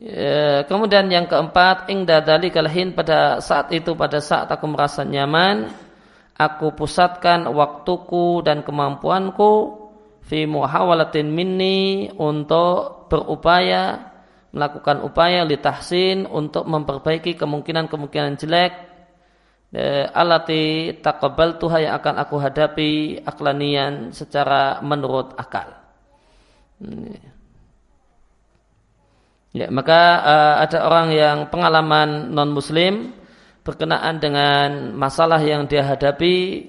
Ya, 0.00 0.64
kemudian 0.64 1.12
yang 1.12 1.28
keempat, 1.28 1.92
ingda 1.92 2.24
kalahin 2.24 2.96
pada 2.96 3.44
saat 3.44 3.68
itu 3.76 3.92
pada 3.92 4.16
saat 4.24 4.48
aku 4.48 4.64
merasa 4.64 5.04
nyaman, 5.04 5.68
aku 6.40 6.72
pusatkan 6.72 7.44
waktuku 7.52 8.40
dan 8.40 8.64
kemampuanku 8.64 9.76
fi 10.24 10.48
muhawalatin 10.48 11.28
minni 11.28 12.08
untuk 12.16 13.12
berupaya 13.12 14.08
melakukan 14.50 15.04
upaya 15.04 15.44
litahsin 15.44 16.24
untuk 16.24 16.64
memperbaiki 16.64 17.36
kemungkinan-kemungkinan 17.36 18.40
jelek 18.40 18.72
e, 19.70 20.08
alati 20.10 20.96
takabal 21.04 21.60
tuha 21.60 21.84
yang 21.84 21.94
akan 22.00 22.16
aku 22.18 22.36
hadapi 22.40 22.90
aklanian 23.22 24.10
secara 24.10 24.80
menurut 24.80 25.36
akal. 25.36 25.76
Ya, 29.50 29.66
maka 29.66 30.00
uh, 30.22 30.54
ada 30.62 30.86
orang 30.86 31.10
yang 31.10 31.38
pengalaman 31.50 32.30
non 32.30 32.54
muslim 32.54 33.10
berkenaan 33.60 34.16
dengan 34.18 34.96
masalah 34.96 35.40
yang 35.40 35.68
dia 35.68 35.84
hadapi 35.84 36.66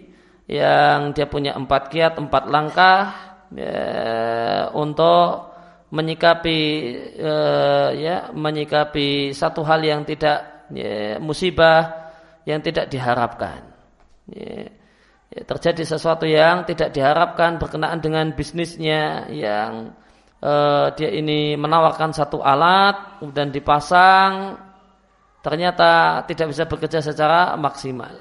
yang 0.52 1.16
dia 1.16 1.32
punya 1.32 1.56
empat 1.56 1.88
kiat, 1.88 2.20
empat 2.20 2.44
langkah 2.52 3.16
ya, 3.56 4.68
untuk 4.76 5.48
menyikapi 5.92 6.60
uh, 7.20 7.90
ya 7.96 8.32
menyikapi 8.36 9.32
satu 9.32 9.64
hal 9.64 9.80
yang 9.84 10.04
tidak 10.04 10.68
ya, 10.76 11.20
musibah 11.24 12.12
yang 12.44 12.60
tidak 12.60 12.92
diharapkan. 12.92 13.64
ya, 14.28 14.68
ya, 15.32 15.42
terjadi 15.48 15.84
sesuatu 15.88 16.28
yang 16.28 16.68
tidak 16.68 16.92
diharapkan 16.96 17.56
berkenaan 17.56 18.04
dengan 18.04 18.36
bisnisnya 18.36 19.32
yang 19.32 19.96
uh, 20.44 20.92
dia 20.96 21.12
ini 21.16 21.56
menawarkan 21.56 22.12
satu 22.12 22.44
alat 22.44 23.20
kemudian 23.24 23.52
dipasang 23.56 24.60
ternyata 25.42 26.22
tidak 26.30 26.54
bisa 26.54 26.64
bekerja 26.70 27.00
secara 27.02 27.54
maksimal 27.58 28.14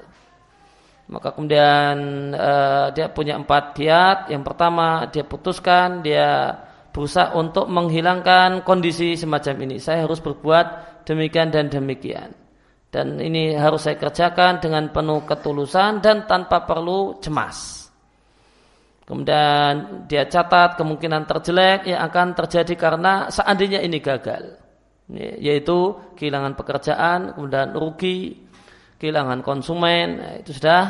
maka 1.11 1.35
kemudian 1.35 1.95
uh, 2.33 2.87
dia 2.93 3.11
punya 3.11 3.37
empat 3.37 3.77
diat 3.77 4.17
yang 4.33 4.41
pertama 4.41 5.07
dia 5.09 5.25
putuskan 5.25 6.01
dia 6.01 6.55
berusaha 6.91 7.33
untuk 7.37 7.71
menghilangkan 7.71 8.65
kondisi 8.67 9.15
semacam 9.15 9.69
ini 9.69 9.77
saya 9.79 10.03
harus 10.03 10.19
berbuat 10.19 11.01
demikian 11.07 11.49
dan 11.51 11.67
demikian 11.71 12.41
dan 12.91 13.23
ini 13.23 13.55
harus 13.55 13.87
saya 13.87 13.95
kerjakan 13.95 14.59
dengan 14.59 14.91
penuh 14.91 15.23
ketulusan 15.23 16.03
dan 16.03 16.27
tanpa 16.27 16.67
perlu 16.67 17.23
cemas. 17.23 17.87
Kemudian 19.07 20.05
dia 20.11 20.27
catat 20.27 20.75
kemungkinan 20.75 21.23
terjelek 21.23 21.87
yang 21.87 22.03
akan 22.03 22.35
terjadi 22.35 22.75
karena 22.75 23.31
seandainya 23.31 23.79
ini 23.79 24.03
gagal. 24.03 24.59
Yaitu 25.15 25.99
kehilangan 26.15 26.55
pekerjaan, 26.55 27.35
kemudian 27.35 27.75
rugi, 27.75 28.47
kehilangan 28.95 29.43
konsumen, 29.43 30.07
nah, 30.23 30.33
itu 30.39 30.55
sudah 30.55 30.83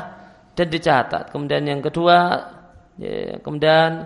dan 0.53 0.67
dicatat. 0.69 1.33
Kemudian 1.33 1.63
yang 1.65 1.81
kedua, 1.81 2.37
ya, 3.01 3.41
kemudian 3.41 4.05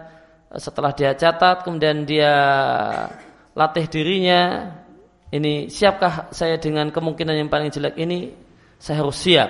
setelah 0.55 0.95
dia 0.95 1.11
catat, 1.19 1.67
kemudian 1.67 2.07
dia 2.07 2.31
latih 3.55 3.87
dirinya 3.91 4.71
ini 5.31 5.71
siapkah 5.71 6.31
saya 6.31 6.59
dengan 6.61 6.91
kemungkinan 6.91 7.35
yang 7.35 7.49
paling 7.51 7.71
jelek 7.71 7.95
ini 7.99 8.31
saya 8.79 9.01
harus 9.01 9.17
siap 9.19 9.49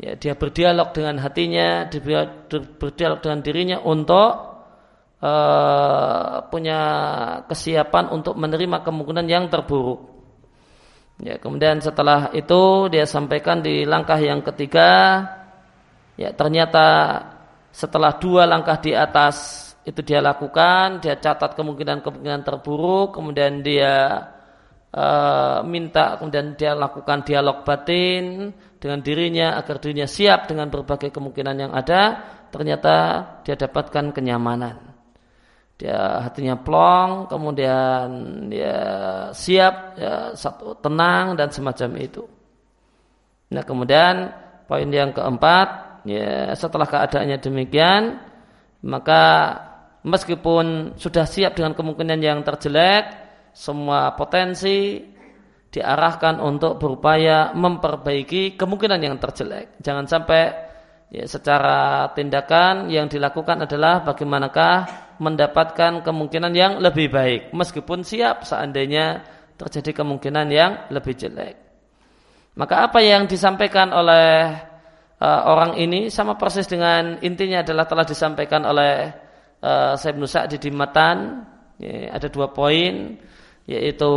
ya 0.00 0.16
dia 0.16 0.34
berdialog 0.34 0.90
dengan 0.96 1.20
hatinya 1.20 1.86
dia 1.86 2.00
berdialog 2.80 3.20
dengan 3.20 3.40
dirinya 3.44 3.78
untuk 3.84 4.51
uh, 5.22 6.44
punya 6.50 6.80
kesiapan 7.46 8.10
untuk 8.10 8.34
menerima 8.34 8.82
kemungkinan 8.82 9.26
yang 9.30 9.46
terburuk. 9.46 10.10
Ya 11.22 11.38
kemudian 11.38 11.78
setelah 11.78 12.34
itu 12.34 12.90
dia 12.90 13.06
sampaikan 13.06 13.62
di 13.62 13.86
langkah 13.86 14.18
yang 14.18 14.42
ketiga 14.42 15.22
ya 16.18 16.34
ternyata 16.34 16.86
setelah 17.70 18.18
dua 18.18 18.42
langkah 18.42 18.82
di 18.82 18.90
atas 18.90 19.70
itu 19.86 20.02
dia 20.02 20.18
lakukan 20.18 20.98
dia 20.98 21.14
catat 21.22 21.54
kemungkinan-kemungkinan 21.54 22.42
terburuk 22.42 23.14
kemudian 23.14 23.62
dia 23.62 24.18
uh, 24.90 25.62
minta 25.62 26.18
kemudian 26.18 26.58
dia 26.58 26.74
lakukan 26.74 27.22
dialog 27.22 27.62
batin 27.62 28.50
dengan 28.82 28.98
dirinya 28.98 29.54
agar 29.62 29.78
dirinya 29.78 30.10
siap 30.10 30.50
dengan 30.50 30.66
berbagai 30.74 31.14
kemungkinan 31.14 31.54
yang 31.54 31.70
ada. 31.70 32.18
Ternyata 32.52 32.94
dia 33.46 33.56
dapatkan 33.56 34.12
kenyamanan 34.12 34.91
dia 35.82 36.22
hatinya 36.22 36.54
plong 36.62 37.26
kemudian 37.26 38.06
dia 38.46 38.78
siap 39.34 39.98
ya, 39.98 40.30
satu 40.30 40.78
tenang 40.78 41.34
dan 41.34 41.50
semacam 41.50 41.90
itu 41.98 42.22
nah 43.50 43.66
kemudian 43.66 44.30
poin 44.70 44.86
yang 44.86 45.10
keempat 45.10 45.98
ya 46.06 46.54
setelah 46.54 46.86
keadaannya 46.86 47.42
demikian 47.42 48.22
maka 48.86 49.22
meskipun 50.06 50.94
sudah 50.94 51.26
siap 51.26 51.58
dengan 51.58 51.74
kemungkinan 51.74 52.22
yang 52.22 52.46
terjelek 52.46 53.10
semua 53.50 54.14
potensi 54.14 55.02
diarahkan 55.72 56.36
untuk 56.38 56.76
berupaya 56.76 57.56
memperbaiki 57.56 58.60
kemungkinan 58.60 59.00
yang 59.00 59.16
terjelek. 59.16 59.80
Jangan 59.80 60.04
sampai 60.04 60.52
ya, 61.08 61.24
secara 61.24 62.12
tindakan 62.12 62.92
yang 62.92 63.08
dilakukan 63.08 63.64
adalah 63.64 64.04
bagaimanakah 64.04 64.76
mendapatkan 65.22 66.02
kemungkinan 66.02 66.52
yang 66.52 66.72
lebih 66.82 67.06
baik 67.06 67.54
meskipun 67.54 68.02
siap 68.02 68.42
seandainya 68.42 69.22
terjadi 69.54 70.02
kemungkinan 70.02 70.46
yang 70.50 70.90
lebih 70.90 71.14
jelek. 71.14 71.54
Maka 72.58 72.90
apa 72.90 72.98
yang 73.00 73.30
disampaikan 73.30 73.94
oleh 73.94 74.50
uh, 75.22 75.40
orang 75.46 75.78
ini 75.78 76.10
sama 76.10 76.34
persis 76.34 76.66
dengan 76.66 77.22
intinya 77.22 77.62
adalah 77.62 77.86
telah 77.86 78.04
disampaikan 78.04 78.66
oleh 78.66 79.08
uh, 79.62 79.94
Sayyid 79.94 80.18
Nusa 80.18 80.44
di 80.50 80.58
Dimatan. 80.58 81.48
Ya, 81.80 82.14
ada 82.14 82.28
dua 82.28 82.50
poin 82.52 83.16
yaitu 83.62 84.12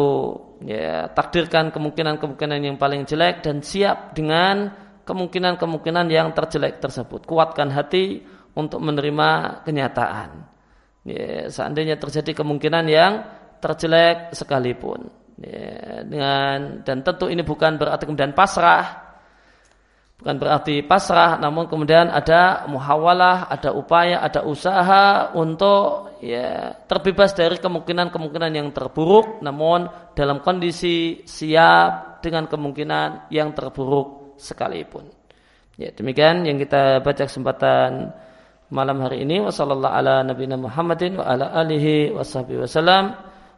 ya, 0.66 1.06
takdirkan 1.14 1.70
kemungkinan-kemungkinan 1.70 2.60
yang 2.66 2.78
paling 2.82 3.06
jelek 3.06 3.46
dan 3.46 3.62
siap 3.62 4.18
dengan 4.18 4.74
kemungkinan-kemungkinan 5.06 6.10
yang 6.10 6.34
terjelek 6.34 6.82
tersebut. 6.82 7.30
Kuatkan 7.30 7.70
hati 7.70 8.26
untuk 8.58 8.82
menerima 8.82 9.62
kenyataan. 9.64 10.55
Ya, 11.06 11.54
seandainya 11.54 12.02
terjadi 12.02 12.34
kemungkinan 12.42 12.86
yang 12.90 13.22
terjelek 13.62 14.34
sekalipun. 14.34 15.06
Ya, 15.38 16.02
dengan 16.02 16.82
dan 16.82 17.06
tentu 17.06 17.30
ini 17.30 17.46
bukan 17.46 17.78
berarti 17.78 18.10
kemudian 18.10 18.34
pasrah, 18.34 19.06
bukan 20.18 20.36
berarti 20.42 20.82
pasrah, 20.82 21.38
namun 21.38 21.70
kemudian 21.70 22.10
ada 22.10 22.66
muhawalah, 22.66 23.54
ada 23.54 23.70
upaya, 23.70 24.18
ada 24.26 24.42
usaha 24.50 25.30
untuk 25.38 26.18
ya 26.26 26.74
terbebas 26.90 27.38
dari 27.38 27.62
kemungkinan-kemungkinan 27.62 28.52
yang 28.58 28.74
terburuk 28.74 29.46
namun 29.46 29.86
dalam 30.18 30.42
kondisi 30.42 31.22
siap 31.22 32.18
dengan 32.26 32.50
kemungkinan 32.50 33.30
yang 33.30 33.54
terburuk 33.54 34.34
sekalipun. 34.42 35.06
Ya, 35.78 35.94
demikian 35.94 36.48
yang 36.50 36.58
kita 36.58 37.04
baca 37.04 37.30
kesempatan 37.30 38.10
malam 38.72 39.02
hari 39.02 39.22
ini 39.22 39.42
wasallallahu 39.46 39.94
ala 39.94 40.26
nabiyina 40.26 40.58
Muhammadin 40.58 41.20
wa 41.22 41.26
ala 41.26 41.54
alihi 41.54 42.14
washabihi 42.14 42.66
wasallam. 42.66 43.14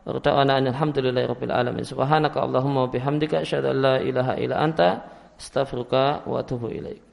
Wa 0.08 0.40
alhamdulillahirabbil 0.40 1.52
alamin. 1.52 1.84
Subhanaka 1.84 2.40
Allahumma 2.40 2.88
wa 2.88 2.92
bihamdika 2.92 3.44
asyhadu 3.44 3.76
an 3.76 3.78
la 3.84 3.96
ilaha 4.00 4.40
illa 4.40 4.56
anta 4.64 5.04
astaghfiruka 5.36 6.24
wa 6.24 6.40
atubu 6.40 6.72
ilaik. 6.72 7.04